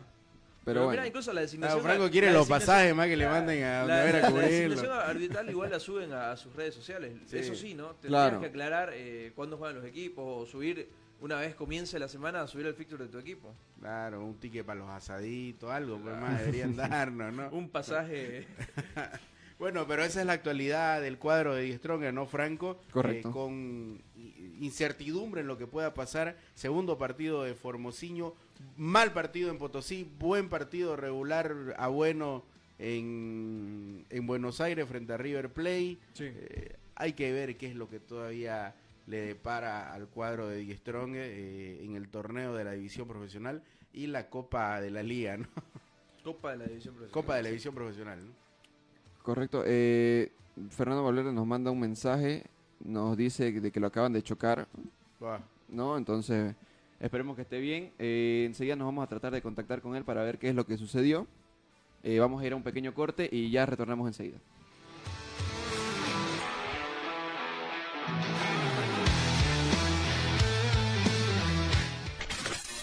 [0.66, 1.08] Pero mira, bueno.
[1.08, 1.82] incluso la designación.
[1.82, 4.30] Franco quiere la los pasajes más que le manden a la- donde ver a la
[4.30, 4.76] cubrirlo.
[4.76, 7.14] designación arbitral igual la suben a, a sus redes sociales.
[7.26, 7.38] Sí.
[7.38, 7.92] Eso sí, ¿no?
[7.96, 8.40] Tendrías Claro.
[8.42, 10.90] que aclarar eh, cuándo juegan los equipos o subir,
[11.22, 13.54] una vez comience la semana, subir el fixture de tu equipo.
[13.80, 17.50] Claro, un ticket para los asaditos, algo, pues más deberían darnos, ¿no?
[17.52, 18.48] Un pasaje.
[19.60, 22.80] Bueno, pero esa es la actualidad del cuadro de Die Stronger, ¿no, Franco?
[22.94, 23.28] Correcto.
[23.28, 24.02] Eh, con
[24.62, 26.38] incertidumbre en lo que pueda pasar.
[26.56, 28.34] Segundo partido de Formosiño,
[28.78, 32.46] mal partido en Potosí, buen partido regular a bueno
[32.78, 36.00] en, en Buenos Aires frente a River Play.
[36.20, 38.74] Eh, hay que ver qué es lo que todavía
[39.10, 43.64] le depara al cuadro de Die Stronger eh, en el torneo de la división profesional
[43.92, 45.48] y la Copa de la Liga, ¿no?
[46.24, 47.24] Copa de la División Profesional.
[47.24, 48.32] Copa de la división profesional, ¿no?
[49.24, 49.64] Correcto.
[49.66, 50.32] Eh,
[50.70, 52.44] Fernando Valverde nos manda un mensaje,
[52.80, 54.68] nos dice de que lo acaban de chocar,
[55.24, 55.42] Va.
[55.70, 55.98] ¿no?
[55.98, 56.56] Entonces,
[57.00, 57.92] esperemos que esté bien.
[57.98, 60.66] Eh, enseguida nos vamos a tratar de contactar con él para ver qué es lo
[60.66, 61.26] que sucedió.
[62.04, 64.38] Eh, vamos a ir a un pequeño corte y ya retornamos enseguida.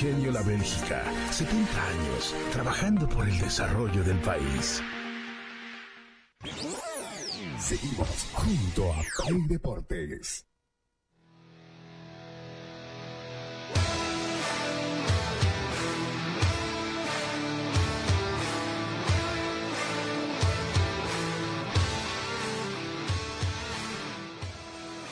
[0.00, 4.82] Ingenio La Bélgica, 70 años trabajando por el desarrollo del país.
[7.58, 10.46] Seguimos junto a Play Deportes.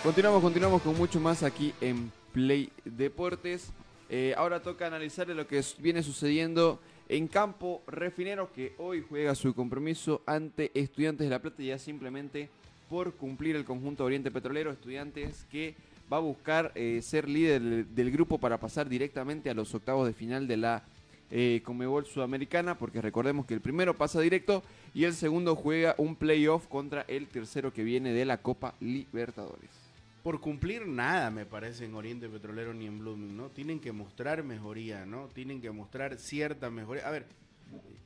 [0.02, 3.70] Continuamos, continuamos con mucho más aquí en Play Deportes.
[4.10, 9.54] Eh, ahora toca analizar lo que viene sucediendo en campo refinero que hoy juega su
[9.54, 12.48] compromiso ante Estudiantes de La Plata ya simplemente
[12.88, 14.70] por cumplir el conjunto Oriente Petrolero.
[14.70, 15.74] Estudiantes que
[16.10, 20.14] va a buscar eh, ser líder del, grupo para pasar directamente a los octavos de
[20.14, 20.82] final de la
[21.30, 24.62] eh, Conmebol Sudamericana, porque recordemos que el primero pasa directo
[24.94, 29.87] y el segundo juega un playoff contra el tercero que viene de la Copa Libertadores.
[30.28, 33.48] Por cumplir nada, me parece, en Oriente Petrolero ni en Blooming, ¿no?
[33.48, 35.28] Tienen que mostrar mejoría, ¿no?
[35.28, 37.08] Tienen que mostrar cierta mejoría.
[37.08, 37.24] A ver,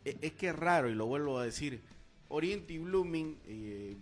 [0.04, 1.80] e- es que es raro, y lo vuelvo a decir,
[2.28, 3.96] Oriente y Blooming, eh,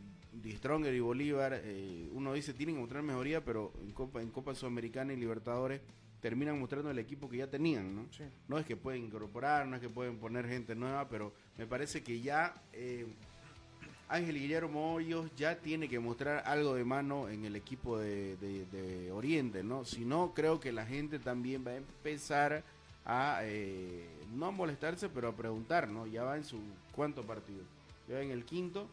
[0.51, 4.55] Stronger y Bolívar, eh, uno dice tienen que mostrar mejoría, pero en Copa, en Copa
[4.55, 5.81] Sudamericana y Libertadores
[6.21, 8.07] terminan mostrando el equipo que ya tenían, ¿no?
[8.49, 12.03] No es que pueden incorporar, no es que pueden poner gente nueva, pero me parece
[12.03, 13.07] que ya eh,
[14.11, 18.66] Ángel Guillermo Hoyos ya tiene que mostrar algo de mano en el equipo de, de-
[18.66, 19.85] de Oriente, ¿no?
[19.85, 22.62] Si no, creo que la gente también va a empezar
[23.07, 26.07] a, eh, no a molestarse, pero a preguntar, ¿no?
[26.09, 26.59] Ya va en su
[26.94, 27.62] cuánto partido.
[28.09, 28.88] Ya va en el quinto,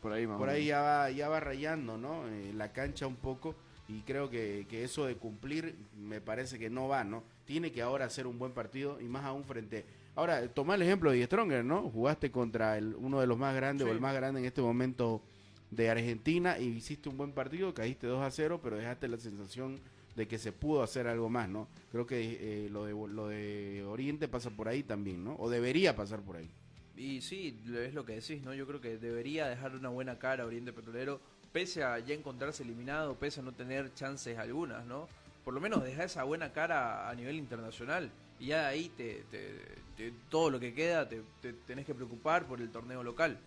[0.00, 2.26] Por ahí por ahí ya va, ya va rayando, ¿no?
[2.28, 3.54] Eh, la cancha un poco
[3.86, 7.22] y creo que, que eso de cumplir me parece que no va, ¿no?
[7.46, 9.84] Tiene que ahora hacer un buen partido y más aún frente.
[10.16, 11.90] Ahora, toma el ejemplo de Stronger, ¿no?
[11.90, 15.22] Jugaste contra el, uno de los más grandes o el más grande en este momento
[15.70, 19.80] de Argentina y hiciste un buen partido, caíste 2 a 0, pero dejaste la sensación
[20.14, 21.68] de que se pudo hacer algo más, ¿no?
[21.90, 25.34] Creo que eh, lo, de, lo de Oriente pasa por ahí también, ¿no?
[25.36, 26.48] O debería pasar por ahí.
[26.96, 28.54] Y sí, es lo que decís, ¿no?
[28.54, 31.20] Yo creo que debería dejar una buena cara a Oriente Petrolero,
[31.52, 35.08] pese a ya encontrarse eliminado, pese a no tener chances algunas, ¿no?
[35.44, 38.10] Por lo menos dejar esa buena cara a nivel internacional.
[38.40, 42.46] Y ya de ahí te, te- todo lo que queda te, te tenés que preocupar
[42.46, 43.38] por el torneo local.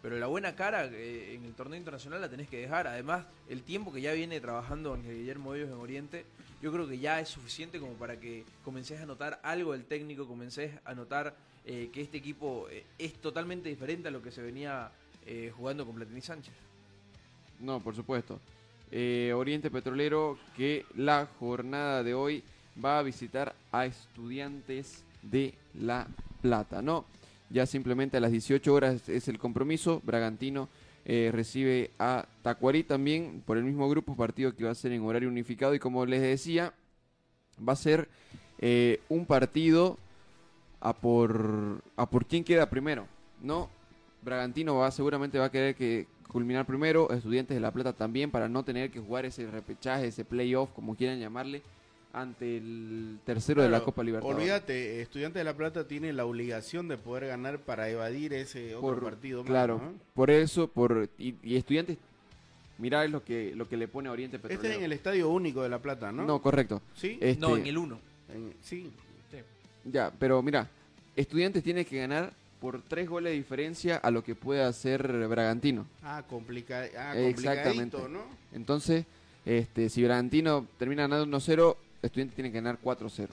[0.00, 2.86] Pero la buena cara eh, en el torneo internacional la tenés que dejar.
[2.86, 6.24] Además, el tiempo que ya viene trabajando Ángel Guillermo Hoyos en Oriente,
[6.62, 10.28] yo creo que ya es suficiente como para que comencés a notar algo del técnico,
[10.28, 14.40] comencés a notar eh, que este equipo eh, es totalmente diferente a lo que se
[14.40, 14.90] venía
[15.26, 16.54] eh, jugando con Platini Sánchez.
[17.58, 18.40] No, por supuesto.
[19.34, 22.42] Oriente Petrolero que la jornada de hoy
[22.82, 26.06] va a visitar a estudiantes de La
[26.40, 27.04] Plata, ¿no?
[27.50, 30.02] Ya simplemente a las 18 horas es el compromiso.
[30.04, 30.68] Bragantino
[31.04, 35.02] eh, recibe a Tacuarí también por el mismo grupo, partido que va a ser en
[35.02, 35.74] horario unificado.
[35.74, 36.74] Y como les decía,
[37.66, 38.08] va a ser
[38.58, 39.98] eh, un partido
[40.80, 43.06] a por, a por quién queda primero,
[43.42, 43.68] ¿no?
[44.22, 48.48] Bragantino va seguramente va a querer que culminar primero, Estudiantes de La Plata también para
[48.48, 51.62] no tener que jugar ese repechaje, ese playoff, como quieran llamarle,
[52.12, 54.38] ante el tercero de la Copa Libertadores.
[54.38, 58.80] Olvídate, Estudiantes de La Plata tiene la obligación de poder ganar para evadir ese otro
[58.94, 59.42] Por- partido.
[59.42, 59.92] más, claro, ¿no?
[60.14, 61.98] por eso, por y, y Estudiantes,
[62.78, 64.62] mirá es lo que lo que le pone a Oriente Petrolero.
[64.62, 66.24] Este es en el Estadio Único de La Plata, ¿no?
[66.24, 66.40] ¿no?
[66.40, 66.80] correcto.
[66.94, 67.18] ¿Sí?
[67.20, 68.00] Este, No, en el 1.
[68.34, 68.90] En- sí.
[69.84, 70.68] Ya, pero mira,
[71.16, 75.86] Estudiantes tiene que ganar por tres goles de diferencia a lo que puede hacer Bragantino.
[76.02, 77.96] Ah, complica, ah, Exactamente.
[77.96, 78.22] complicadito, ¿no?
[78.52, 79.04] Entonces,
[79.46, 83.28] este, si Bragantino termina ganando 1-0, Estudiantes tiene que ganar 4-0.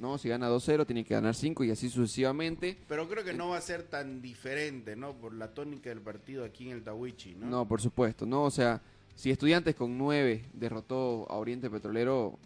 [0.00, 0.18] ¿no?
[0.18, 2.78] Si gana 2-0, tiene que ganar 5 y así sucesivamente.
[2.88, 5.14] Pero creo que no va a ser tan diferente, ¿no?
[5.14, 7.46] Por la tónica del partido aquí en el Tawichi, ¿no?
[7.46, 8.44] No, por supuesto, ¿no?
[8.44, 8.80] O sea,
[9.14, 12.38] si Estudiantes con 9 derrotó a Oriente Petrolero,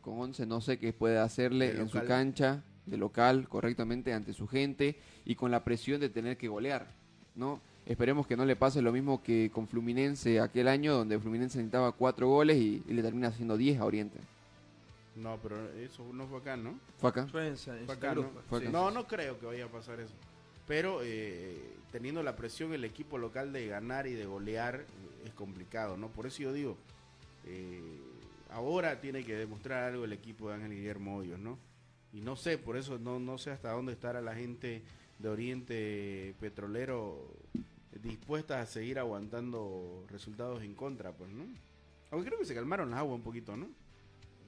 [0.00, 4.48] con 11 no sé qué puede hacerle en su cancha, de local, correctamente, ante su
[4.48, 6.88] gente y con la presión de tener que golear,
[7.36, 7.60] ¿no?
[7.86, 11.92] Esperemos que no le pase lo mismo que con Fluminense aquel año, donde Fluminense necesitaba
[11.92, 14.18] 4 goles y, y le termina haciendo 10 a Oriente.
[15.14, 16.78] No, pero eso no fue acá, ¿no?
[16.98, 17.26] ¿Fue acá?
[17.26, 18.40] Fue en San- en Fue Santa acá, Cruz, ¿no?
[18.42, 18.66] Fue sí.
[18.66, 18.72] acá.
[18.72, 20.14] No, no creo que vaya a pasar eso.
[20.66, 25.34] Pero eh, teniendo la presión el equipo local de ganar y de golear eh, es
[25.34, 26.08] complicado, ¿no?
[26.08, 26.76] Por eso yo digo,
[27.44, 28.00] eh,
[28.50, 31.58] ahora tiene que demostrar algo el equipo de Ángel Guillermo Hoyos, ¿no?
[32.12, 34.82] Y no sé, por eso no, no sé hasta dónde estará la gente
[35.18, 37.26] de Oriente Petrolero
[38.02, 41.44] dispuesta a seguir aguantando resultados en contra, pues, ¿no?
[42.10, 43.68] Aunque creo que se calmaron las aguas un poquito, ¿no?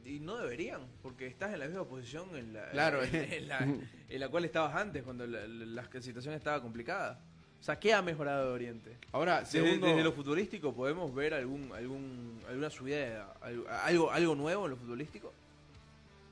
[0.05, 3.03] Y no deberían, porque estás en la misma posición en la, Claro.
[3.03, 7.21] en, en la, en la cual estabas antes, cuando la, situación estaba complicada.
[7.61, 8.99] O sea, ¿qué ha mejorado de Oriente?
[9.13, 9.87] Ahora, Desde, segundo...
[9.87, 14.71] desde lo futbolístico, ¿podemos ver algún, algún, alguna subida, de- algo, algo, algo nuevo en
[14.73, 15.33] lo futbolístico?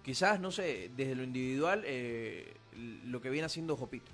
[0.05, 2.53] Quizás, no sé, desde lo individual, eh,
[3.07, 4.11] lo que viene haciendo Jopito.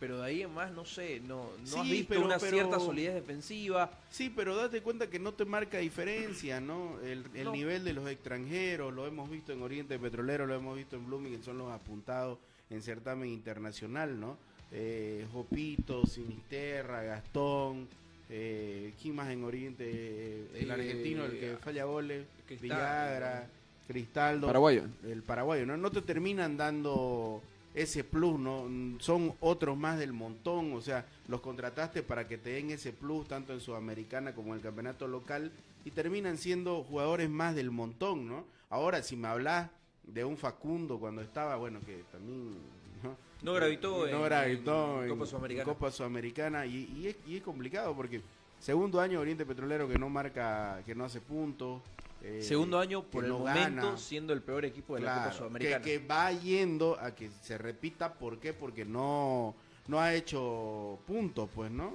[0.00, 2.52] Pero de ahí en más, no sé, no, no has Sí, visto pero- una pero-
[2.52, 3.90] cierta solidez defensiva.
[4.10, 7.00] Sí, pero date cuenta que no te marca diferencia, ¿no?
[7.00, 7.52] El, el No.
[7.52, 11.36] nivel de los extranjeros, lo hemos visto en Oriente Petrolero, lo hemos visto en Blooming,
[11.38, 12.38] que son los apuntados
[12.70, 14.36] en certamen internacional, ¿no?
[14.70, 17.88] Eh, Jopito, Sinisterra, Gastón,
[18.30, 19.84] eh, ¿quién más en Oriente?
[19.90, 22.24] Eh, el Eh, argentino, el que falla goles,
[22.60, 23.48] Villagra,
[23.88, 24.46] Cristaldo.
[24.46, 24.82] Paraguayo.
[25.04, 25.76] El paraguayo, ¿no?
[25.76, 27.42] No te terminan dando
[27.82, 28.66] ese plus, ¿no?
[29.00, 33.28] Son otros más del montón, o sea, los contrataste para que te den ese plus
[33.28, 35.52] tanto en Sudamericana como en el campeonato local
[35.84, 38.44] y terminan siendo jugadores más del montón, ¿no?
[38.70, 39.70] Ahora, si me hablas
[40.04, 42.54] de un Facundo cuando estaba, bueno, que también...
[43.02, 45.64] No, No gravitó no en- gravitó en en Copa Sudamericana.
[45.64, 48.20] Copa Sudamericana y, y es, y es complicado porque
[48.58, 51.80] segundo año Oriente Petrolero que no marca, que no hace puntos.
[52.22, 53.96] Eh, Segundo año, por que el no momento, gana.
[53.96, 55.84] siendo el peor equipo de la Claro, Copa Sudamericana.
[55.84, 58.52] Que, que va yendo a que se repita, ¿por qué?
[58.52, 59.54] Porque no,
[59.86, 61.92] no ha hecho puntos, pues, ¿no?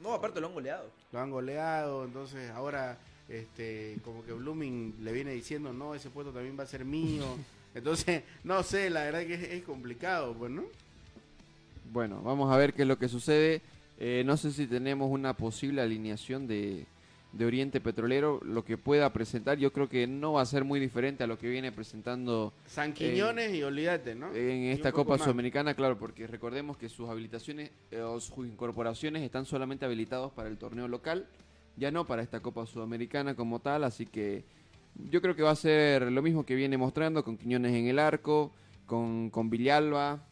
[0.00, 0.90] No, aparte lo han goleado.
[1.12, 2.98] Lo han goleado, entonces ahora
[3.28, 7.24] este como que Blooming le viene diciendo, no, ese puesto también va a ser mío.
[7.74, 10.64] Entonces, no sé, la verdad que es, es complicado, pues, ¿no?
[11.90, 13.62] Bueno, vamos a ver qué es lo que sucede.
[13.98, 16.84] Eh, no sé si tenemos una posible alineación de,
[17.32, 19.58] de Oriente Petrolero, lo que pueda presentar.
[19.58, 22.92] Yo creo que no va a ser muy diferente a lo que viene presentando San
[22.92, 24.34] Quiñones y olvídate, ¿no?
[24.34, 25.18] en Y esta Copa.
[25.18, 30.48] Sudamericana, claro, porque recordemos que sus habilitaciones eh, o sus incorporaciones están solamente habilitados para
[30.48, 31.26] el torneo local,
[31.76, 34.44] ya no para esta Copa Sudamericana como tal, así que
[35.10, 37.98] yo creo que va a ser lo mismo que viene mostrando con Quiñones en el
[37.98, 38.52] arco,
[38.86, 40.26] con, con Villalba,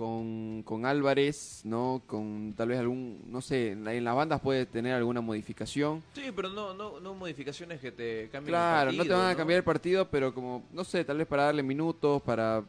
[0.00, 2.00] con, con Álvarez, ¿no?
[2.06, 6.02] Con tal vez algún, no sé, en, la- en las bandas puede tener alguna modificación.
[6.14, 9.30] Sí, pero no, no, no modificaciones que te cambien Claro, el no te partido, van
[9.30, 12.64] a cambiar el partido, pero como, no sé, tal vez para darle minutos, para,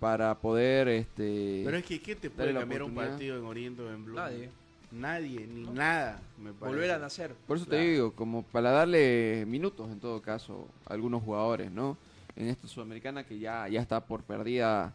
[0.00, 1.62] para poder, este...
[1.64, 4.16] Pero es que, ¿qué te puede cambiar un partido en Oriente o en Blue?
[4.16, 4.50] Nadie.
[4.90, 6.66] Nadie, ni nada, me parece.
[6.76, 7.32] Volver a nacer.
[7.46, 7.80] Por eso Claro.
[7.80, 11.96] te digo, como para darle minutos en todo caso a algunos jugadores, ¿no?
[12.34, 14.92] En esta sudamericana que ya, ya está por perdida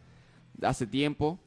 [0.62, 1.40] hace tiempo.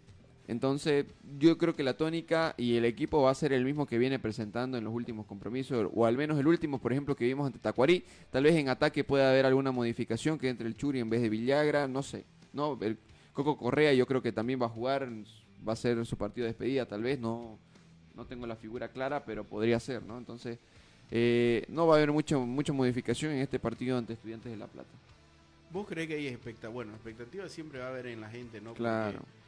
[0.47, 1.07] Entonces,
[1.38, 4.18] yo creo que la tónica y el equipo va a ser el mismo que viene
[4.18, 7.59] presentando en los últimos compromisos, o al menos el último, por ejemplo, que vimos ante
[7.59, 8.05] Tacuarí.
[8.30, 11.30] Tal vez en ataque pueda haber alguna modificación que entre el Churi en vez de
[11.30, 12.24] Villagra, no sé.
[12.53, 12.99] No, el
[13.32, 15.09] Coco Correa yo creo que también va a jugar,
[15.66, 17.59] va a ser su partido de despedida, tal vez, no,
[18.14, 20.18] no tengo la figura clara, pero podría ser, ¿no?
[20.18, 20.59] Entonces,
[21.11, 24.66] eh, no va a haber mucho, mucha modificación en este partido ante Estudiantes de La
[24.66, 24.90] Plata.
[25.72, 26.72] ¿Vos crees que hay expectativa?
[26.72, 28.74] Bueno, expectativa siempre va a haber en la gente, ¿no?
[28.74, 29.18] Claro.
[29.18, 29.43] Porque,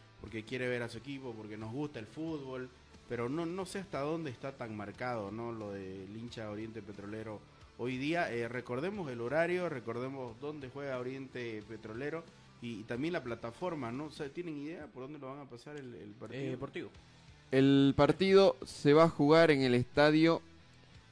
[0.47, 2.69] quiere ver a su equipo, porque nos gusta el fútbol,
[3.09, 5.53] pero no, no sé hasta dónde está tan marcado, ¿no?
[5.53, 7.41] Lo del hincha Oriente Petrolero
[7.79, 8.33] hoy día.
[8.33, 12.25] Eh, recordemos el horario, recordemos dónde juega Oriente Petrolero
[12.61, 14.07] y, y también la plataforma, ¿no?
[14.07, 16.43] O sea, ¿tienen idea por dónde lo van a pasar el, el partido?
[16.43, 16.91] Eh, deportivo.
[17.53, 20.43] El partido se va a jugar en el estadio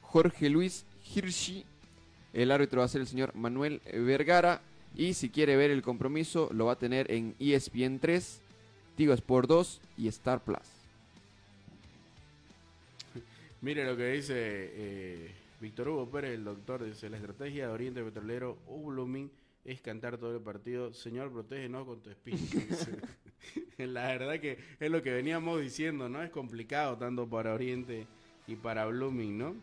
[0.01, 1.63] Jorge Luis Hirschi.
[2.33, 4.61] El árbitro va a ser el señor Manuel Vergara.
[4.97, 8.41] Y si quiere ver el compromiso, lo va a tener en E ESPN 3,
[8.95, 10.59] Tigo Sport 2 y Star Plus.
[13.61, 18.03] Mire lo que dice eh, Víctor Hugo Pérez, el doctor, dice, la estrategia de Oriente
[18.03, 19.31] Petrolero o Blooming
[19.63, 22.59] es cantar todo el partido, Señor, protégenos con tu espíritu.
[23.79, 26.21] la verdad que es lo que veníamos diciendo, ¿no?
[26.21, 28.05] Es complicado tanto para Oriente
[28.45, 29.55] y para Blooming, ¿no?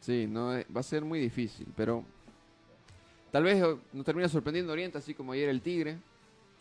[0.00, 2.04] Sí, no, eh, va a ser muy difícil, pero
[3.30, 5.98] tal vez eh, nos termina sorprendiendo Oriente, así como ayer el Tigre,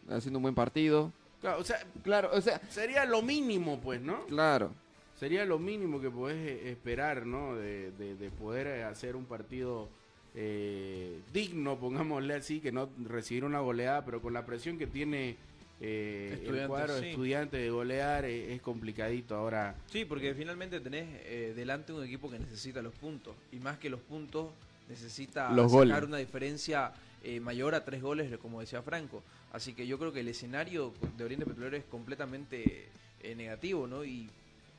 [0.09, 1.11] haciendo un buen partido.
[1.41, 4.25] Claro, o sea, Claro, o sea, sería lo mínimo, pues, ¿no?
[4.25, 4.73] claro.
[5.19, 7.55] Sería lo mínimo que podés eh, esperar, ¿no?
[7.55, 9.87] De, de- de poder eh, hacer un partido
[10.33, 15.37] eh, digno, pongámosle así, que no recibir una goleada, pero con la presión que tiene
[15.79, 17.07] eh, el cuadro de sí.
[17.09, 19.35] estudiantes de golear, eh, es complicadito.
[19.35, 23.35] Ahora, Sí, porque finalmente tenés eh, delante un equipo que necesita los puntos.
[23.53, 24.49] Y más que los puntos,
[24.89, 26.03] necesita Los sacar goles.
[26.09, 26.91] una diferencia
[27.25, 29.23] eh, mayor a tres goles, como decía Franco.
[29.51, 32.87] Así que yo creo que el escenario de Oriente Petrolero es completamente
[33.21, 34.05] eh, negativo, ¿no?
[34.05, 34.29] Y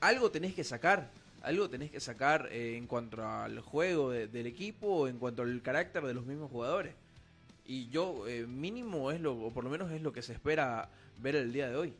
[0.00, 1.10] algo tenés que sacar.
[1.42, 5.60] Algo tenés que sacar eh, en cuanto al juego de- del equipo, en cuanto al
[5.62, 6.94] carácter de los mismos jugadores.
[7.66, 10.88] Y yo, eh, mínimo es lo, o por lo menos es lo que se espera
[11.20, 11.92] ver el día de hoy.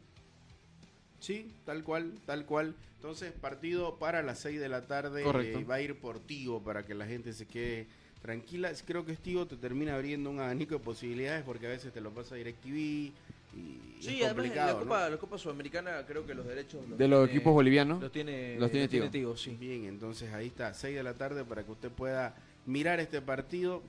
[1.21, 2.75] sí, tal cual, tal cual.
[2.97, 5.23] Entonces, partido para las 6 de la tarde.
[5.23, 5.59] Correcto.
[5.61, 7.87] eh, va a ir por Tigo para que la gente se quede
[8.23, 8.73] tranquila.
[8.85, 12.11] Creo que Tigo te termina abriendo un abanico de posibilidades porque a veces te lo
[12.11, 13.13] pasa DirecTV y
[14.01, 14.81] Sí, es además complicado, la ¿no?
[14.81, 18.03] Copa, la Copa Sudamericana creo que los derechos De los equipos bolivianos.
[18.03, 19.09] los tiene, los tiene.
[19.09, 19.57] Tigo, sí.
[19.59, 22.35] Bien, entonces ahí está, 6 de la tarde para que usted pueda
[22.67, 23.83] mirar este partido.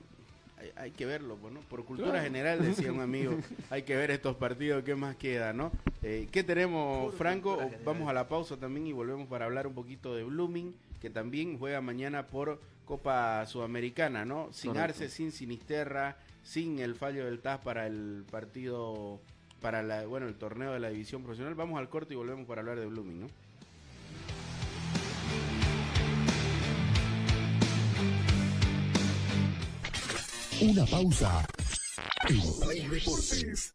[0.58, 1.60] Hay, hay que verlo, pues, ¿no?
[1.60, 2.24] Por cultura Claro.
[2.24, 3.36] general, decía un amigo,
[3.70, 5.70] hay que ver estos partidos, ¿qué más queda, no?
[6.02, 7.58] Eh, ¿Qué tenemos, Por Franco?
[7.58, 7.80] general.
[7.84, 11.58] Vamos a la pausa también y volvemos para hablar un poquito de Blooming, que también
[11.58, 12.58] juega mañana por
[12.88, 14.48] Copa Sudamericana, ¿no?
[14.50, 15.02] Sin Correcto.
[15.02, 19.20] Arce, sin Sinisterra, sin el fallo del TAS para el partido,
[19.60, 21.54] para la, bueno, el torneo de la división profesional.
[21.54, 23.26] Vamos al corte y volvemos para hablar de Blooming, ¿no?
[30.62, 31.46] Una pausa.
[32.26, 33.74] En Play Deportes.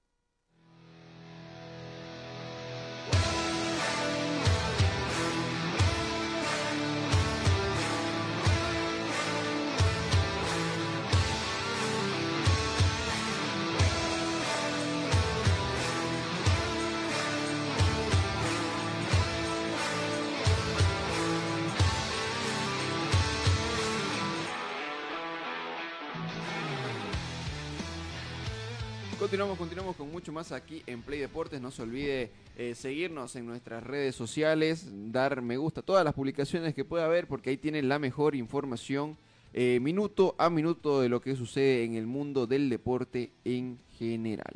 [29.41, 31.59] Continuamos, con mucho más aquí en Play Deportes.
[31.59, 36.13] No se olvide eh, seguirnos en nuestras redes sociales, dar me gusta a todas las
[36.13, 39.17] publicaciones que pueda haber, porque ahí tienen la mejor información
[39.53, 44.53] eh, minuto a minuto de lo que sucede en el mundo del deporte en general.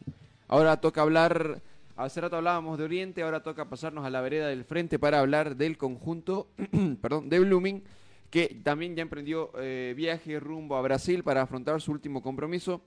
[0.48, 1.64] Ahora toca hablar,
[1.96, 5.56] hace rato hablábamos de Oriente, ahora toca pasarnos a la vereda del frente para hablar
[5.56, 6.48] del conjunto,
[7.02, 7.84] perdón, de Blooming,
[8.30, 12.82] que también ya emprendió eh, viaje rumbo a Brasil para afrontar su último compromiso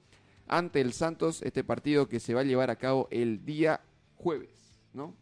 [0.49, 3.81] ante el Santos, este partido que se va a llevar a cabo el día
[4.17, 5.15] jueves, ¿no?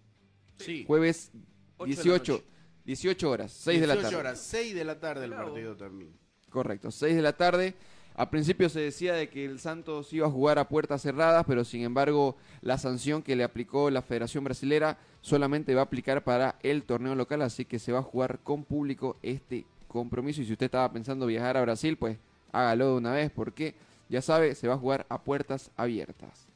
[0.58, 0.84] Sí.
[0.86, 1.30] Jueves
[1.78, 2.44] Ocho de la 18, noche.
[2.84, 4.20] 18 horas, 6 de la 18 tarde.
[4.20, 6.12] horas, 6 de la tarde el partido también.
[6.50, 7.74] Correcto, 6 de la tarde.
[8.18, 11.64] A principio se decía de que el Santos iba a jugar a puertas cerradas, pero
[11.64, 16.58] sin embargo la sanción que le aplicó la Federación Brasilera solamente va a aplicar para
[16.62, 20.40] el torneo local, así que se va a jugar con público este compromiso.
[20.40, 22.16] Y si usted estaba pensando viajar a Brasil, pues
[22.52, 23.74] hágalo de una vez, porque
[24.08, 26.48] ya sabe, se va a jugar a puertas abiertas.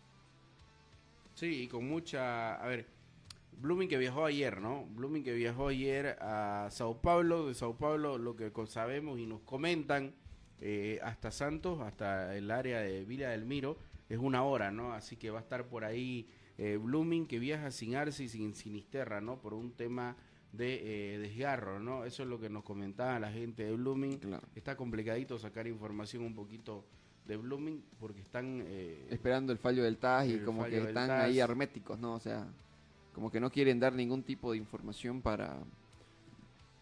[1.35, 2.55] Sí, y con mucha...
[2.55, 2.87] A ver,
[3.61, 4.87] Blooming que viajó ayer, ¿no?
[4.87, 7.49] Blooming que viajó ayer a Sao Paulo.
[7.49, 10.15] De Sao Paulo lo que sabemos y nos comentan
[10.61, 13.79] eh, hasta Santos, hasta el área de Villa del Miro,
[14.09, 14.93] es una hora, ¿no?
[14.93, 16.29] Así que va a estar por ahí
[16.59, 19.41] eh, Blooming que viaja sin Arce y sin Sinisterra, ¿no?
[19.41, 20.17] Por un tema
[20.53, 22.05] de eh, desgarro, ¿no?
[22.05, 24.19] Eso es lo que nos comentaba la gente de Blooming.
[24.19, 24.47] Claro.
[24.55, 26.85] Está complicadito sacar información un poquito
[27.31, 28.62] de Blooming porque están...
[28.66, 31.24] eh, Esperando el fallo del TAS y como que están TAS.
[31.24, 32.14] ahí herméticos, ¿no?
[32.14, 32.47] O sea,
[33.14, 35.59] como que no quieren dar ningún tipo de información para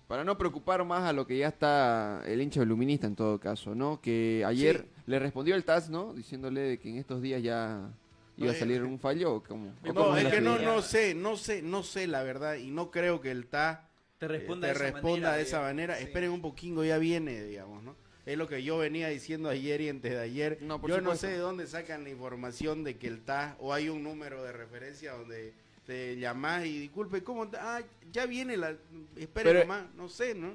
[0.08, 3.74] para no preocupar más a lo que ya está el hincha luminista en todo caso,
[3.74, 4.00] ¿no?
[4.00, 5.02] Que ayer Sí.
[5.06, 6.14] le respondió el TAS, ¿no?
[6.14, 7.90] Diciéndole de que en estos días ya
[8.38, 11.14] iba a No, salir eh, un fallo o como No, es que no, no sé,
[11.14, 13.86] no sé, no sé la verdad y no creo que el TA
[14.18, 15.96] Te eh, responda, te de, esa responda manera, de esa manera.
[15.98, 16.04] Sí.
[16.04, 17.94] Esperen un poquito, ya viene, digamos, ¿no?
[18.28, 20.58] Es lo que yo venía diciendo ayer y antes de ayer.
[20.60, 23.88] No, yo no sé de dónde sacan la información de que el TA o hay
[23.88, 25.54] un número de referencia donde
[25.86, 27.44] te llamás y disculpe, ¿cómo?
[27.44, 27.78] está?
[27.78, 28.76] Ah, ya viene la...
[29.16, 30.54] Esperen Pero- nomás, no sé, ¿no?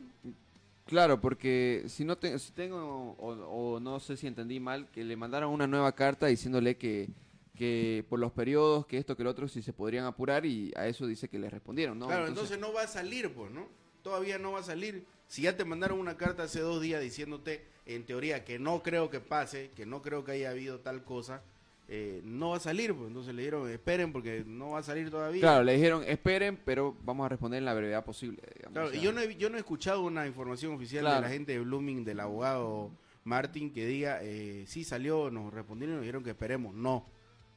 [0.85, 5.03] Claro, porque si no te- si tengo o, o no sé si entendí mal que
[5.03, 7.09] le mandaron una nueva carta diciéndole que
[7.55, 10.87] que por los periodos, que esto, que lo otro, si se podrían apurar y a
[10.87, 12.07] eso dice que le respondieron, ¿no?
[12.07, 13.67] Claro, entonces, no va a salir, pues, ¿no?
[14.01, 15.05] Todavía no va a salir.
[15.27, 19.09] Si ya te mandaron una carta hace dos días diciéndote, en teoría, que no creo
[19.09, 21.41] que pase, que no creo que haya habido tal cosa,
[21.89, 23.07] eh, no va a salir, pues.
[23.07, 25.41] Entonces le dijeron, esperen porque no va a salir todavía.
[25.41, 28.41] Claro, le dijeron, esperen, pero vamos a responder en la brevedad posible.
[28.55, 29.01] digamos, Claro, o sea.
[29.01, 31.15] yo no, he, yo no he escuchado una información oficial Claro.
[31.17, 32.91] de la gente de Blooming, del abogado
[33.25, 36.73] Martin, que diga, eh, sí salió, nos respondieron y nos dijeron que esperemos.
[36.75, 37.05] No,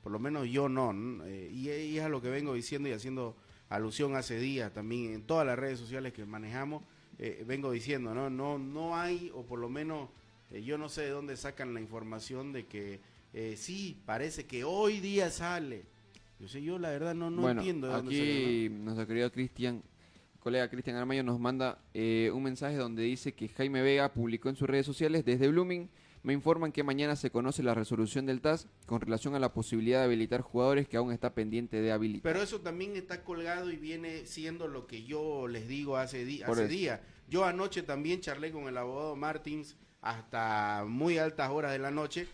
[0.03, 0.93] por lo menos yo no.
[1.27, 3.37] eh, y, y es a lo que vengo diciendo y haciendo
[3.69, 6.83] alusión hace días también en todas las redes sociales que manejamos,
[7.19, 8.31] eh, vengo diciendo, ¿no?
[8.31, 10.09] No, no hay, o por lo menos
[10.51, 13.01] eh, yo no sé de dónde sacan la información de que
[13.33, 15.85] eh, sí, parece que hoy día sale.
[16.39, 19.33] Yo sé, yo la verdad no, no bueno, entiendo de dónde sale, aquí nuestro querido
[19.33, 19.83] Cristian,
[20.39, 24.57] colega Cristian Armayo, nos manda eh, un mensaje donde dice que Jaime Vega publicó en
[24.57, 25.89] sus redes sociales desde Blooming.
[26.27, 30.01] Me informan que mañana se conoce la resolución del TAS con relación a la posibilidad
[30.01, 32.24] de habilitar jugadores que aún está pendiente de habilitar.
[32.33, 37.01] Pero eso también está colgado y viene siendo lo que yo les digo hace, días.
[37.29, 42.27] Yo anoche también charlé con el abogado Martins hasta muy altas horas de la noche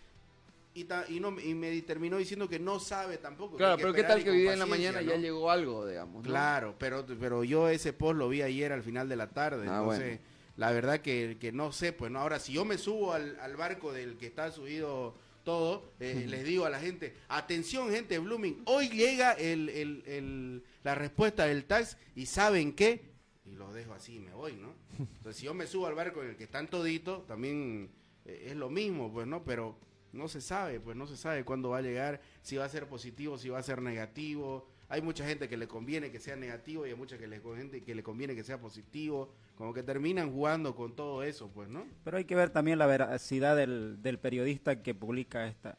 [0.72, 3.58] y, ta- y, no, y me terminó diciendo que no sabe tampoco.
[3.58, 5.10] claro, que pero ¿qué tal que hoy día en la mañana ¿no?
[5.10, 6.22] ya llegó algo, digamos?
[6.22, 6.30] ¿no?
[6.30, 9.66] Claro, pero, pero yo ese post lo vi ayer al final de la tarde.
[9.68, 10.31] Ah, entonces, bueno.
[10.62, 12.20] La verdad que, que no sé, pues no.
[12.20, 16.44] Ahora, si yo me subo al, al barco del que está subido todo, eh, les
[16.44, 21.64] digo a la gente, atención gente Blooming, hoy llega el, el- el- la respuesta del
[21.64, 23.10] tax y ¿saben qué?
[23.44, 24.72] Y lo dejo así y me voy, ¿no?
[25.00, 27.90] Entonces, si yo me subo al barco en el que están toditos, también
[28.24, 29.42] eh, es lo mismo, pues, ¿no?
[29.42, 29.76] Pero
[30.12, 32.86] no se sabe, pues no se sabe cuándo va a llegar, si va a ser
[32.86, 34.68] positivo, si va a ser negativo.
[34.92, 37.82] Hay mucha gente que le conviene que sea negativo y hay mucha que le, gente
[37.82, 39.30] que le conviene que sea positivo.
[39.56, 41.86] Como que terminan jugando con todo eso, pues, ¿no?
[42.04, 45.78] Pero hay que ver también la veracidad del, del periodista que publica esta.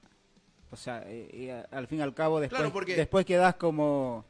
[0.71, 3.53] O sea, eh, y a- al fin y al cabo, después, Claro, porque- después quedas
[3.53, 4.25] como...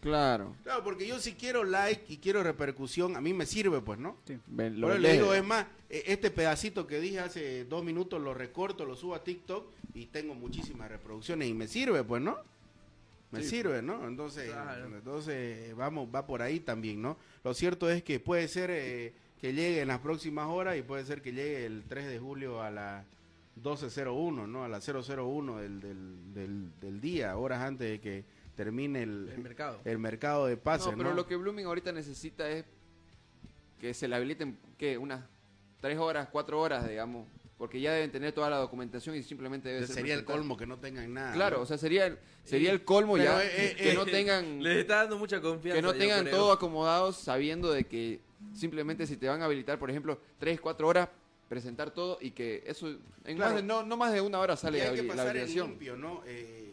[0.00, 0.54] Claro.
[0.62, 4.16] Claro, porque yo si quiero like y quiero repercusión, a mí me sirve, pues, ¿no?
[4.46, 8.34] Ven, lo le digo, es más, eh, este pedacito que dije hace dos minutos lo
[8.34, 9.64] recorto, lo subo a TikTok
[9.94, 12.36] y tengo muchísimas reproducciones y me sirve, pues, ¿no?
[13.32, 14.06] Me Sí, sirve, ¿no?
[14.06, 14.86] Entonces, Claro.
[14.86, 17.16] entonces vamos, va por ahí también, ¿no?
[17.42, 21.04] Lo cierto es que puede ser eh, que llegue en las próximas horas y puede
[21.04, 23.04] ser que llegue el 3 de julio a las
[23.62, 24.64] 12.01, ¿no?
[24.64, 28.24] A las 001 del, del, del, del día, horas antes de que
[28.54, 29.80] termine el, El mercado.
[29.84, 31.16] el mercado de pases, no, pero ¿no?
[31.16, 32.64] lo que Blooming ahorita necesita es
[33.80, 34.96] que se le habiliten, ¿qué?
[34.98, 35.24] Unas
[35.80, 37.26] tres horas, cuatro horas, digamos.
[37.62, 40.66] Porque ya deben tener toda la documentación y simplemente debe ser Sería el colmo que
[40.66, 41.32] no tengan nada.
[41.32, 41.62] Claro, ¿no?
[41.62, 44.60] o sea, sería el, sería el colmo Pero, ya eh, que eh, no eh, tengan
[44.64, 45.76] Les está dando mucha confianza.
[45.76, 48.18] que no tengan todo acomodado sabiendo de que
[48.52, 51.08] simplemente si te van a habilitar, por ejemplo, tres, cuatro horas
[51.48, 53.52] presentar todo y que eso en Claro.
[53.52, 55.26] más de, no, no más de una hora Y sale hay la, que la pasar
[55.26, 55.68] en habilitación.
[55.68, 56.22] limpio, ¿no?
[56.26, 56.68] Eh,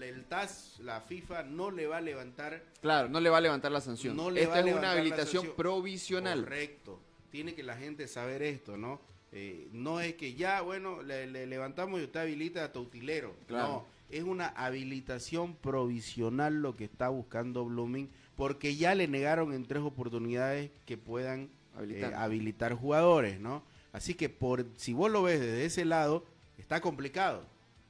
[0.00, 2.62] el TAS, la FIFA, no le va a levantar.
[2.80, 4.16] Claro, no le va a levantar la sanción.
[4.16, 6.44] No le Esta es una la habilitación provisional.
[6.44, 7.00] Correcto.
[7.32, 9.00] Tiene que la gente saber esto, ¿no?
[9.32, 13.34] Eh, no es que ya, bueno, le, le levantamos y usted habilita a Tautilero.
[13.46, 13.68] Claro.
[13.68, 19.66] No, es una habilitación provisional lo que está buscando Blooming, porque ya le negaron en
[19.66, 22.12] tres oportunidades que puedan Habilitar.
[22.12, 23.62] eh, habilitar jugadores, ¿no?
[23.92, 26.24] Así que por si vos lo ves desde ese lado,
[26.56, 27.44] está complicado.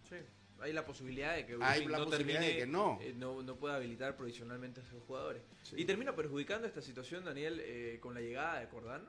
[0.08, 0.16] Sí,
[0.60, 2.98] hay la posibilidad de que Hay Blooming la no posibilidad termine, de que no.
[3.00, 5.42] eh, no, no pueda habilitar provisionalmente a esos jugadores.
[5.62, 5.76] Sí.
[5.78, 9.06] Y termina perjudicando esta situación, Daniel, eh, con la llegada de Cordano.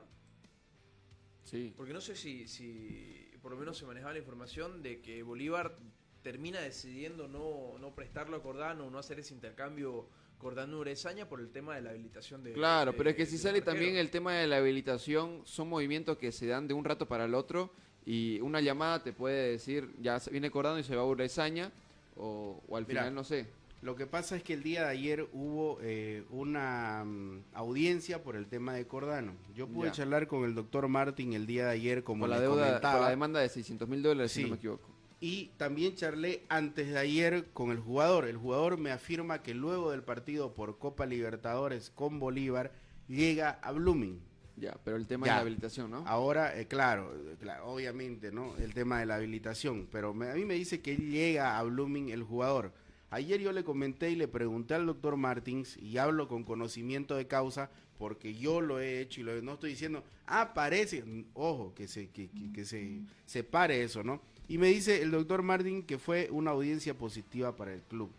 [1.44, 1.72] Sí.
[1.76, 5.74] Porque no sé si, si por lo menos se manejaba la información de que Bolívar
[6.22, 10.06] termina decidiendo no, no prestarlo a Cordano, no hacer ese intercambio
[10.38, 12.52] Cordano-Urezaña por el tema de la habilitación de...
[12.52, 16.18] Claro, de- pero es que si sale también el tema de la habilitación, son movimientos
[16.18, 17.72] que se dan de un rato para el otro
[18.06, 21.70] y una llamada te puede decir, ya se viene Cordano y se va a Urezaña
[22.16, 23.46] o, o al final no sé.
[23.82, 28.36] Lo que pasa es que el día de ayer hubo eh, una mm, audiencia por
[28.36, 29.32] el tema de Cordano.
[29.54, 29.92] Yo pude Ya.
[29.92, 33.40] charlar con el doctor Martin el día de ayer, como la deuda, comentaba, la demanda
[33.40, 34.90] de 600 mil dólares, si no me equivoco.
[35.22, 38.26] y también charlé antes de ayer con el jugador.
[38.26, 42.72] El jugador me afirma que luego del partido por Copa Libertadores con Bolívar
[43.08, 44.20] llega a Blooming.
[44.56, 45.32] Ya, pero el tema Ya.
[45.32, 46.04] de la habilitación, ¿no?
[46.06, 48.54] Ahora, eh, claro, eh, claro, obviamente, ¿no?
[48.58, 52.10] El tema de la habilitación, pero me- a mí me dice que llega a Blooming
[52.10, 52.72] el jugador.
[53.10, 57.26] Ayer yo le comenté y le pregunté al doctor Martins y hablo con conocimiento de
[57.26, 61.04] causa porque yo lo he hecho y lo, no estoy diciendo, ah, parece,
[61.34, 64.20] ojo, que se, que, que- que se separe eso, ¿no?
[64.48, 68.10] Y me dice el doctor Martin que fue una audiencia positiva para el club.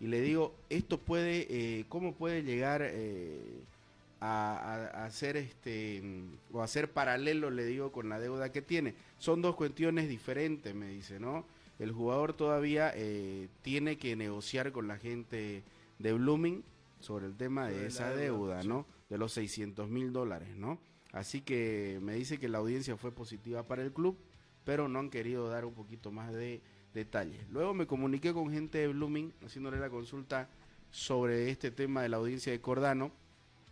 [0.00, 3.38] Y le digo, esto puede, eh, ¿cómo puede llegar eh,
[4.20, 4.56] a,
[4.94, 6.02] a- hacer este
[6.52, 8.94] o hacer paralelo, le digo, con la deuda que tiene?
[9.18, 11.44] Son dos cuestiones diferentes, me dice, ¿no?
[11.78, 15.62] El jugador todavía eh, tiene que negociar con la gente
[15.98, 16.62] de Blooming
[17.00, 18.62] sobre el tema de esa deuda, deuda.
[18.62, 18.86] ¿no?
[19.08, 20.78] De los 600 mil dólares, ¿no?
[21.12, 24.16] Así que me dice que la audiencia fue positiva para el club,
[24.64, 26.62] pero no han querido dar un poquito más de
[26.94, 27.46] detalles.
[27.50, 30.48] Luego me comuniqué con gente de Blooming, haciéndole la consulta
[30.90, 33.12] sobre este tema de la audiencia de Cordano,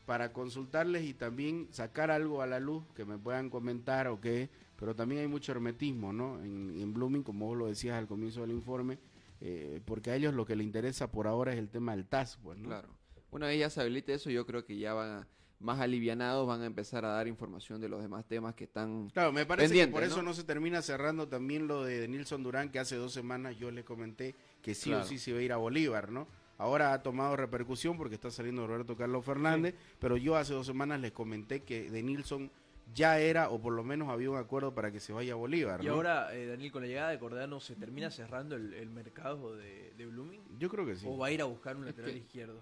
[0.05, 4.51] para consultarles y también sacar algo a la luz que me puedan comentar o qué,
[4.81, 6.43] pero también hay mucho hermetismo, ¿no?
[6.43, 8.99] En, en Blooming, como vos lo decías al comienzo del informe,
[9.41, 12.39] eh, porque a ellos lo que les interesa por ahora es el tema del TAS,
[12.43, 12.69] pues, ¿no?
[12.69, 12.89] Claro.
[13.31, 15.29] Una vez ya se habilite eso, yo creo que ya van a-
[15.61, 19.11] más alivianados, van a empezar a dar información de los demás temas que están...
[19.11, 20.33] Claro, me parece que por eso ¿no?
[20.33, 24.35] se termina cerrando también lo de Nilson Durán, que hace dos semanas yo le comenté
[24.63, 25.05] que sí Claro.
[25.05, 26.27] o sí se iba a ir a Bolívar, ¿no?
[26.57, 30.99] Ahora ha tomado repercusión porque está saliendo Roberto Carlos Fernández, pero yo hace dos semanas
[31.01, 32.51] les comenté que de Nilson
[32.95, 35.83] ya era, o por lo menos había un acuerdo para que se vaya a Bolívar,
[35.83, 35.95] Y ¿no?
[35.95, 39.93] ahora, eh, Daniel, con la llegada de Cordano, ¿se termina cerrando el, el mercado de,
[39.97, 40.43] de Blooming?
[40.59, 41.07] Yo creo que sí.
[41.09, 42.55] ¿O va a ir a buscar un lateral que- izquierdo?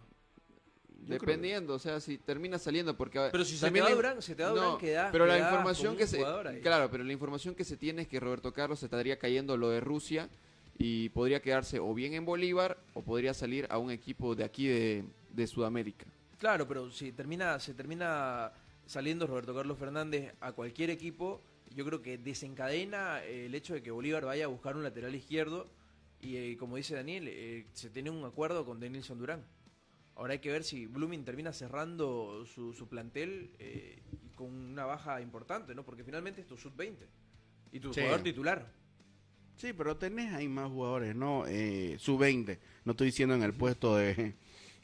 [1.01, 3.29] Yo creo que- Dependiendo, o sea, si termina saliendo, porque...
[3.31, 6.07] Pero si se también te Durán, se te va Durán, quedás- Pero la información que
[6.07, 6.19] se...
[6.63, 9.71] Claro, pero la información que se tiene es que Roberto Carlos se estaría cayendo lo
[9.71, 10.29] de Rusia
[10.77, 14.67] y podría quedarse o bien en Bolívar o podría salir a un equipo de aquí
[14.67, 16.07] de, de Sudamérica.
[16.39, 18.53] Claro, pero si termina, se termina
[18.89, 21.43] saliendo Roberto Carlos Fernández a cualquier equipo,
[21.75, 25.15] yo creo que desencadena eh, el hecho de que Bolívar vaya a buscar un lateral
[25.15, 25.71] izquierdo
[26.21, 29.45] y eh, como dice Daniel, eh, se tiene un acuerdo con Denilson Durán.
[30.17, 34.01] Ahora hay que ver si Blooming termina cerrando su, su plantel eh,
[34.35, 35.85] con una baja importante, ¿no?
[35.85, 36.97] Porque finalmente es sub-20.
[37.71, 38.01] Y tu Sí.
[38.01, 38.73] jugador titular.
[39.57, 41.45] Sí, pero tenés ahí más jugadores, ¿no?
[41.47, 42.59] Eh, Sub-20.
[42.85, 44.35] No estoy diciendo en el puesto de...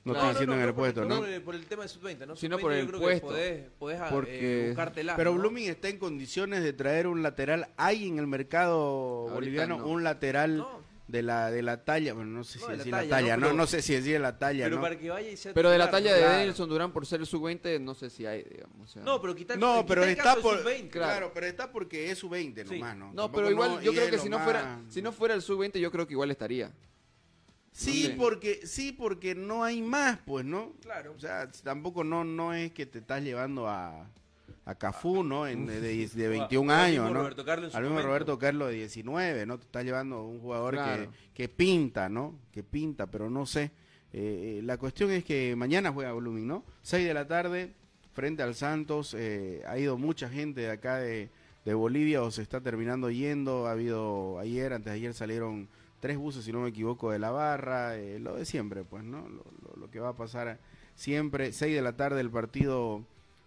[0.05, 0.29] No Claro.
[0.31, 1.17] estoy diciendo en el puesto, ¿no?
[1.21, 2.37] Por, el- por el tema de sub-20, ¿no?
[2.37, 3.27] Sino Sub-20 por yo el creo puesto.
[3.29, 5.39] Que podés, podés ah, Porque- eh, buscártela, Pero ¿no?
[5.39, 7.69] Blooming está en condiciones de traer un lateral.
[7.79, 8.75] ¿Hay en el mercado
[9.23, 9.87] Ahorita boliviano no.
[9.87, 10.81] un lateral No.
[11.09, 12.13] de la de la talla?
[12.13, 13.67] Bueno, no sé No, si de la decir la talla, talla, no, no, pero- no
[13.67, 14.83] sé si decir la talla, Pero ¿no?
[14.83, 16.23] para que vaya y sea Pero de la talla de.
[16.45, 18.81] Nelson Durán por ser el sub-20, no sé si hay, digamos.
[18.83, 19.03] o sea.
[19.03, 20.91] No, pero quita No, quita el está caso de por sub-20.
[20.91, 21.31] claro.
[21.33, 22.75] pero está porque es su 20 Sí.
[22.75, 23.07] nomás, ¿no?
[23.07, 25.41] No, Tampoco pero igual no- yo creo que si no fuera si no fuera el
[25.41, 26.71] sub-20 yo creo que igual estaría.
[27.77, 28.15] Sí, No sé.
[28.17, 30.73] porque sí, porque no hay más, pues, ¿no?
[30.81, 31.13] Claro.
[31.17, 34.09] O sea, tampoco no no es que te estás llevando a
[34.67, 35.47] a Cafú, ¿no?
[35.47, 37.19] En, de, de, de 21 O al años, ¿no?
[37.19, 38.09] Roberto Carlos en su Al mismo momento.
[38.09, 39.59] Roberto Carlos de 19, ¿no?
[39.59, 41.11] Te estás llevando a un jugador Claro.
[41.35, 42.39] que, que pinta, ¿no?
[42.53, 43.65] Que pinta, pero no sé.
[44.13, 46.65] Eh, eh, la cuestión es que mañana juega Blooming, ¿no?
[46.83, 47.75] 6 de la tarde,
[48.15, 49.15] frente al Santos.
[49.19, 51.29] eh, ha ido mucha gente de acá de,
[51.65, 53.67] de Bolivia o se está terminando yendo.
[53.67, 55.69] Ha habido ayer, antes de ayer salieron
[56.05, 57.97] tres buses, si no me equivoco, de la barra.
[57.97, 59.27] eh, lo de siempre, pues, ¿no?
[59.27, 60.59] Lo, lo- lo que va a pasar
[60.95, 61.51] siempre.
[61.51, 63.03] 6 de la tarde el partido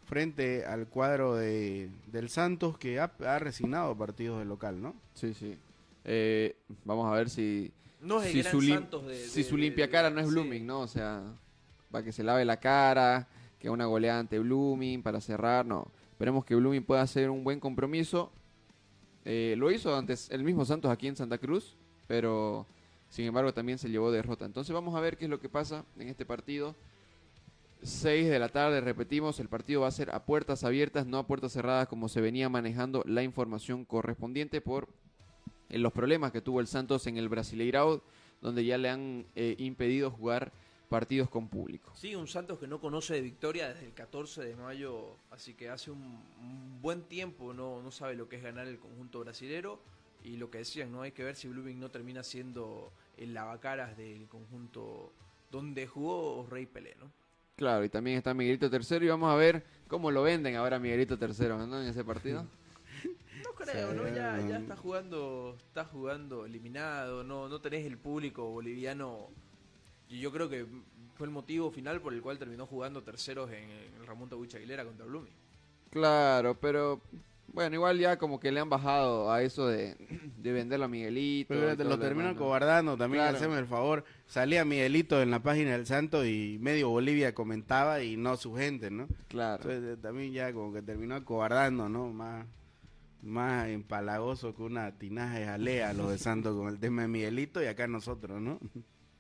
[0.06, 4.96] frente al cuadro de, del Santos que ha, ha resignado partidos de local, ¿no?
[5.14, 5.56] Sí, sí.
[6.04, 9.56] Eh, vamos a ver si No es el si su, lim- Santos de- si su
[9.56, 10.32] de- limpia cara no es sí.
[10.34, 10.80] Blooming, ¿no?
[10.80, 11.22] O sea,
[11.92, 13.28] para que se lave la cara,
[13.60, 15.92] que una goleada ante Blooming, para cerrar, no.
[16.10, 18.32] Esperemos que Blooming pueda hacer un buen compromiso.
[19.26, 21.78] Eh, lo hizo antes el mismo Santos aquí en Santa Cruz,
[22.08, 22.66] pero
[23.10, 24.46] sin embargo también se llevó derrota.
[24.46, 26.76] Entonces vamos a ver qué es lo que pasa en este partido.
[27.84, 31.28] 6 de la tarde, repetimos, el partido va a ser a puertas abiertas, no a
[31.28, 34.88] puertas cerradas como se venía manejando la información correspondiente por
[35.70, 38.02] eh, los problemas que tuvo el Santos en el Brasileirao,
[38.42, 40.52] donde ya le han eh, impedido jugar
[40.90, 41.92] partidos con público.
[41.96, 45.70] Sí, un Santos que no conoce de victoria desde el 14 de mayo, así que
[45.70, 49.80] hace un, un buen tiempo no, no sabe lo que es ganar el conjunto brasilero
[50.28, 53.96] y lo que decían, no hay que ver si Blooming no termina siendo el lavacaras
[53.96, 55.14] del conjunto
[55.50, 57.10] donde jugó Rey Pelé, ¿no?
[57.56, 61.18] Claro, y también está Miguelito Tercero y vamos a ver cómo lo venden ahora Miguelito
[61.18, 61.82] Tercero, ¿no?
[61.82, 62.46] En ese partido.
[63.44, 64.08] No creo, ¿no?
[64.08, 69.30] Ya, ya está jugando, está jugando eliminado, no, no tenés el público boliviano.
[70.10, 70.66] Y yo creo que
[71.16, 74.58] fue el motivo final por el cual terminó jugando terceros en, en el Ramón Tabucha
[74.58, 75.34] Aguilera contra Blooming.
[75.92, 77.00] Claro, pero
[77.54, 79.96] bueno, igual ya como que le han bajado a eso de,
[80.38, 81.54] de venderlo a Miguelito.
[81.54, 83.38] Pero te lo lo terminan cobardando también, Claro.
[83.38, 84.04] haceme el favor.
[84.28, 88.92] Salía Miguelito en la página del Santo y medio Bolivia comentaba y no su gente,
[88.92, 89.08] ¿no?
[89.28, 89.64] Claro.
[89.64, 92.10] Entonces eh, también ya como que terminó acobardando, ¿no?
[92.10, 92.46] Más,
[93.24, 97.62] más empalagoso que una tinaja de jalea los de Santos con el tema de Miguelito
[97.64, 98.60] y acá nosotros, ¿no?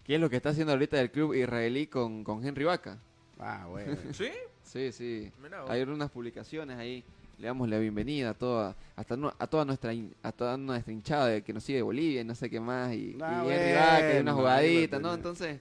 [0.03, 2.99] ¿Qué es lo que está haciendo ahorita el club israelí con, con Henry Vaca?
[3.39, 3.95] Ah, bueno.
[4.13, 4.29] ¿Sí?
[4.63, 5.31] Sí, sí.
[5.67, 7.03] Hay unas publicaciones ahí.
[7.39, 10.91] Le damos la bienvenida a toda, hasta no- a toda nuestra hin- a toda nuestra
[10.91, 13.51] hinchada de que nos sigue de Bolivia y no sé qué más y, Ah, y
[13.51, 15.13] Henry Vaca y una jugadita, ¿no?
[15.13, 15.59] Entonces,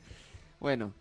[0.59, 0.93] bueno,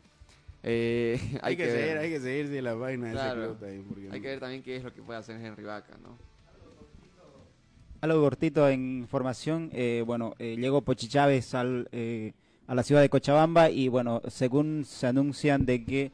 [0.64, 1.82] eh, hay, que, ver.
[1.82, 3.44] seguir, hay que seguir sí, la página de Claro.
[3.52, 6.18] ese club Hay que ver también qué es lo que puede hacer Henry Vaca, ¿no?
[8.02, 12.34] Algo cortito en información, eh, bueno, eh, llegó Pochi Chávez al, eh,
[12.68, 16.12] a la ciudad de Cochabamba y bueno, según se anuncian de que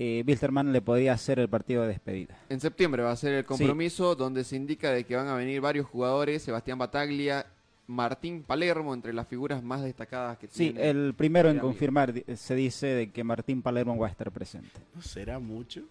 [0.00, 2.38] eh, Wilstermann le podría hacer el partido de despedida.
[2.48, 5.60] En septiembre va a ser el compromiso donde se indica de que van a venir
[5.60, 7.44] varios jugadores, Sebastián Bataglia,
[7.88, 10.88] Martín Palermo, entre las figuras más destacadas que Sí, tiene.
[10.88, 14.70] el primero en confirmar se dice de que Martín Palermo va a estar presente.
[14.94, 15.82] ¿No será mucho?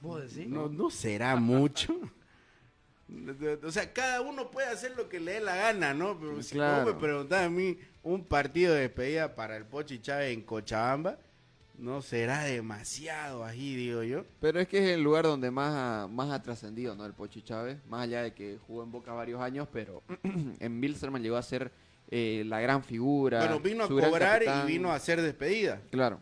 [0.00, 0.50] ¿Vos decís?
[0.50, 1.94] No, no será mucho.
[3.64, 6.18] O sea, cada uno puede hacer lo que le dé la gana, ¿no?
[6.18, 6.84] Pero si Claro.
[6.86, 11.18] vos me preguntás a mí un partido de despedida para el Pochi Chávez en Cochabamba,
[11.78, 14.24] no será demasiado ahí, digo yo.
[14.40, 17.04] Pero es que es el lugar donde más ha, más ha trascendido, ¿no?
[17.06, 20.02] El Pochi Chávez, más allá de que jugó en Boca varios años, pero
[20.60, 21.72] en Bilsterman llegó a ser
[22.10, 23.38] eh, la gran figura.
[23.40, 25.80] Bueno, vino a cobrar y vino a hacer despedida.
[25.90, 26.20] Claro,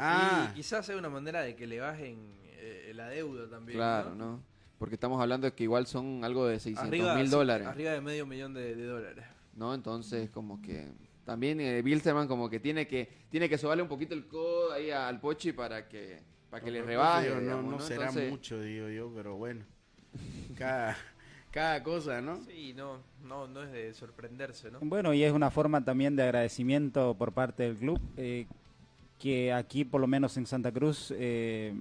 [0.00, 3.76] Ah, Y quizás sea una manera de que le bajen eh, la deuda también.
[3.78, 4.40] claro, ¿no?
[4.78, 8.00] Porque estamos hablando de que igual son algo de 600 Arriba, mil dólares, Arriba de
[8.00, 9.24] medio millón de, de dólares.
[9.56, 9.74] ¿no?
[9.74, 10.92] Entonces, como que
[11.28, 14.90] también eh, Bilsterman como que tiene que tiene que sobarle un poquito el codo ahí
[14.90, 17.26] al Pochi para que para que le rebaje.
[17.26, 17.80] digo, no, digamos, no ¿no?
[17.80, 19.60] será Entonces, mucho, digo yo, pero bueno.
[20.56, 20.96] Cada,
[21.50, 22.40] cada cosa, ¿no?
[22.46, 24.78] Sí, no, no, no es de sorprenderse, ¿no?
[24.80, 28.46] Bueno, y es una forma también de agradecimiento por parte del club, eh,
[29.18, 31.74] que aquí, por lo menos en Santa Cruz, eh,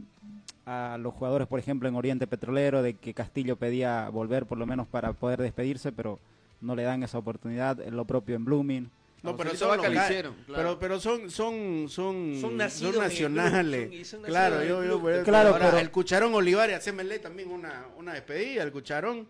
[0.66, 4.66] a los jugadores, por ejemplo, en Oriente Petrolero, de que Castillo pedía volver por lo
[4.66, 6.20] menos para poder despedirse, pero
[6.60, 8.91] no le dan esa oportunidad, lo propio en Blooming.
[9.24, 10.78] No, A pero son hicieron, claro.
[10.78, 13.82] pero pero son son son Son nacidos el nacionales.
[13.88, 16.34] club, son- y son claro, yo el yo por eso- Claro, ahora, pero- el Cucharón
[16.36, 19.28] Olivares, hacémele también una una despedida al Cucharón.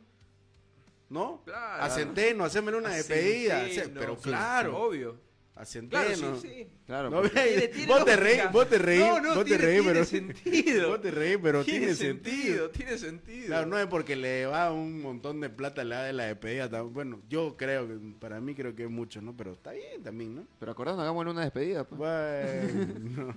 [1.10, 1.42] ¿no?
[1.46, 1.84] Claro.
[1.84, 3.60] A Centeno, hacémele una A despedida.
[3.62, 5.18] Centeno, hace- pero sí, claro, Obvio.
[5.66, 6.04] Centeno.
[6.18, 6.68] Claro, sí, sí.
[6.86, 9.64] Claro, No, Tiene- tiene vos te reís, vos te reís, No, no, vos te tiene-
[9.66, 10.90] reís, tiene pero sentido.
[10.90, 12.70] Vos te reís, pero tiene, sentido.
[12.70, 13.48] Tiene sentido.
[13.48, 16.82] Claro, no es porque le va un montón de plata le da de la despedida.
[16.84, 19.36] Bueno, yo creo que, para mí creo que es mucho, ¿no?
[19.36, 20.48] Pero está bien también, ¿no?
[20.60, 21.84] Pero acordás, hagámosle una despedida.
[21.84, 21.98] pues.
[21.98, 23.34] Bueno.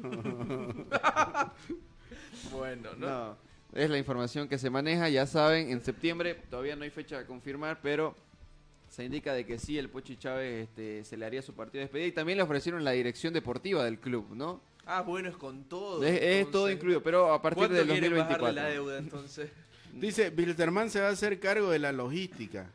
[2.53, 3.09] Bueno, ¿no?
[3.09, 3.37] No,
[3.73, 7.27] es la información que se maneja, ya saben, en septiembre todavía no hay fecha a
[7.27, 8.15] confirmar, pero
[9.01, 11.85] se indica de que sí, el Pochi Chávez este, se le haría su partido de
[11.87, 14.61] despedida y también le ofrecieron la dirección deportiva del club, ¿no?
[14.85, 16.05] Ah, bueno, es con todo.
[16.05, 18.53] Es, todo incluido, pero a partir ¿Cuánto del quieren bajarle 2024.
[18.53, 19.51] la deuda entonces?
[19.95, 22.71] Dice, Bilterman se va a hacer cargo de la logística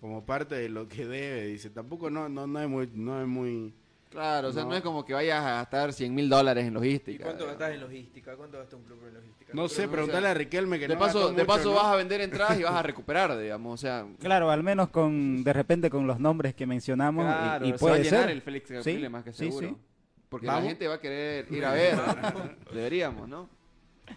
[0.00, 1.46] como parte de lo que debe.
[1.46, 3.72] Dice, tampoco no, no, no es muy, no es muy.
[4.10, 4.70] Claro, o sea, no.
[4.70, 4.76] No.
[4.76, 7.22] es como que vayas a gastar 100 mil dólares en ¿Y logística.
[7.24, 7.58] cuánto digamos.
[7.60, 8.36] gastas en logística?
[8.36, 9.52] ¿Cuánto gasta un club en logística?
[9.54, 11.68] No sé, no, preguntarle o sea, a Riquelme que De no paso, de mucho, paso
[11.70, 11.74] ¿no?
[11.76, 14.04] vas a vender entradas y vas a recuperar, digamos, o sea...
[14.18, 17.72] Claro, al menos con de repente con los nombres que mencionamos y- Claro, y, se
[17.72, 18.30] va a puede llenar ser.
[18.30, 19.68] el Félix Sí, Capriles más que sí, seguro.
[19.68, 19.76] sí.
[20.28, 20.62] Porque ¿Vamos?
[20.64, 21.94] la gente va a querer ir a ver.
[22.72, 23.48] Deberíamos, ¿no?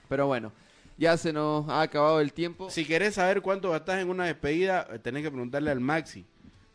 [0.09, 0.51] Pero bueno,
[0.97, 2.69] ya se nos ha acabado el tiempo.
[2.69, 6.25] Si querés saber cuánto gastás en una despedida, tenés que preguntarle al Maxi.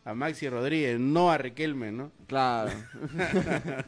[0.09, 2.11] A Maxi Rodríguez, no a Riquelme, ¿no?
[2.25, 2.71] Claro.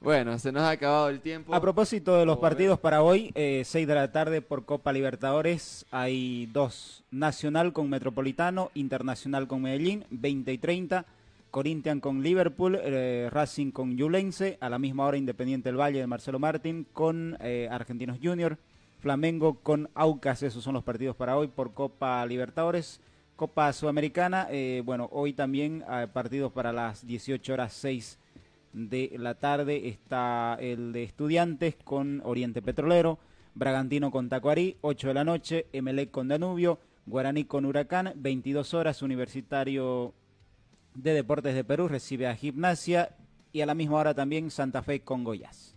[0.00, 1.52] bueno, se nos ha acabado el tiempo.
[1.52, 4.92] A propósito de los Vamos partidos para hoy, eh, 6 de la tarde por Copa
[4.92, 11.04] Libertadores, hay dos, Nacional con Metropolitano, Internacional con Medellín, 20 y 30,
[11.50, 16.06] Corinthians con Liverpool, eh, Racing con Yulense, a la misma hora Independiente del Valle de
[16.06, 18.56] Marcelo Martín con eh, Argentinos Junior,
[19.00, 23.00] Flamengo con Aucas, esos son los partidos para hoy por Copa Libertadores.
[23.36, 28.18] Copa Sudamericana, eh, bueno, hoy también hay partidos para las 18 horas 6
[28.72, 33.18] de la tarde está el de Estudiantes con Oriente Petrolero,
[33.54, 39.02] Bragantino con Tacuarí, 8 de la noche, Emelec con Danubio, Guaraní con Huracán, 22 horas,
[39.02, 40.14] Universitario
[40.94, 43.16] de Deportes de Perú recibe a Gimnasia
[43.52, 45.74] y a la misma hora también Santa Fe con Goiás.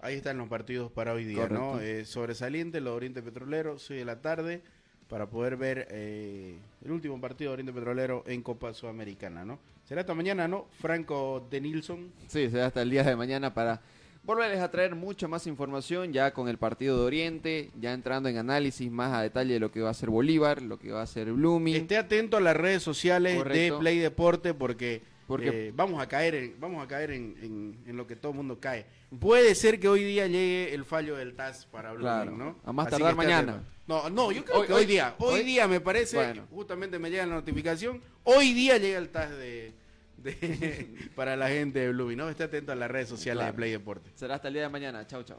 [0.00, 1.80] Ahí están los partidos para hoy día, ¿no?
[1.80, 4.62] Eh, sobresaliente, lo de Oriente Petrolero, 6 de la tarde,
[5.08, 9.58] para poder ver eh, el último partido de Oriente Petrolero en Copa Sudamericana, ¿no?
[9.84, 10.66] Será esta mañana, ¿no?
[10.80, 12.10] Franco de Nilsson.
[12.26, 13.82] Sí, será hasta el día de mañana para
[14.24, 18.38] volverles a traer mucha más información ya con el partido de Oriente, ya entrando en
[18.38, 21.06] análisis más a detalle de lo que va a ser Bolívar, lo que va a
[21.06, 21.76] ser Blooming.
[21.76, 23.74] Esté atento a las redes sociales Correcto.
[23.74, 27.78] de Play Deporte porque, Porque- eh, vamos a caer, en, vamos a caer en, en-
[27.86, 28.86] en lo que todo el mundo cae.
[29.18, 32.32] Puede ser que hoy día llegue el fallo del TAS para Claro.
[32.32, 32.58] ¿no?
[32.64, 33.62] A más Así tardar mañana.
[33.86, 36.46] No, no, yo creo Hoy- que hoy, hoy- día, hoy, hoy- día me parece, Bueno.
[36.50, 39.72] justamente me llega la notificación, hoy día llega el TAS de,
[40.18, 42.28] de- para la gente de Blooming, ¿no?
[42.30, 43.52] Esté atento a las redes sociales Claro.
[43.52, 44.10] de Play Deporte.
[44.14, 45.06] Será hasta el día de mañana.
[45.06, 45.38] Chau, chau.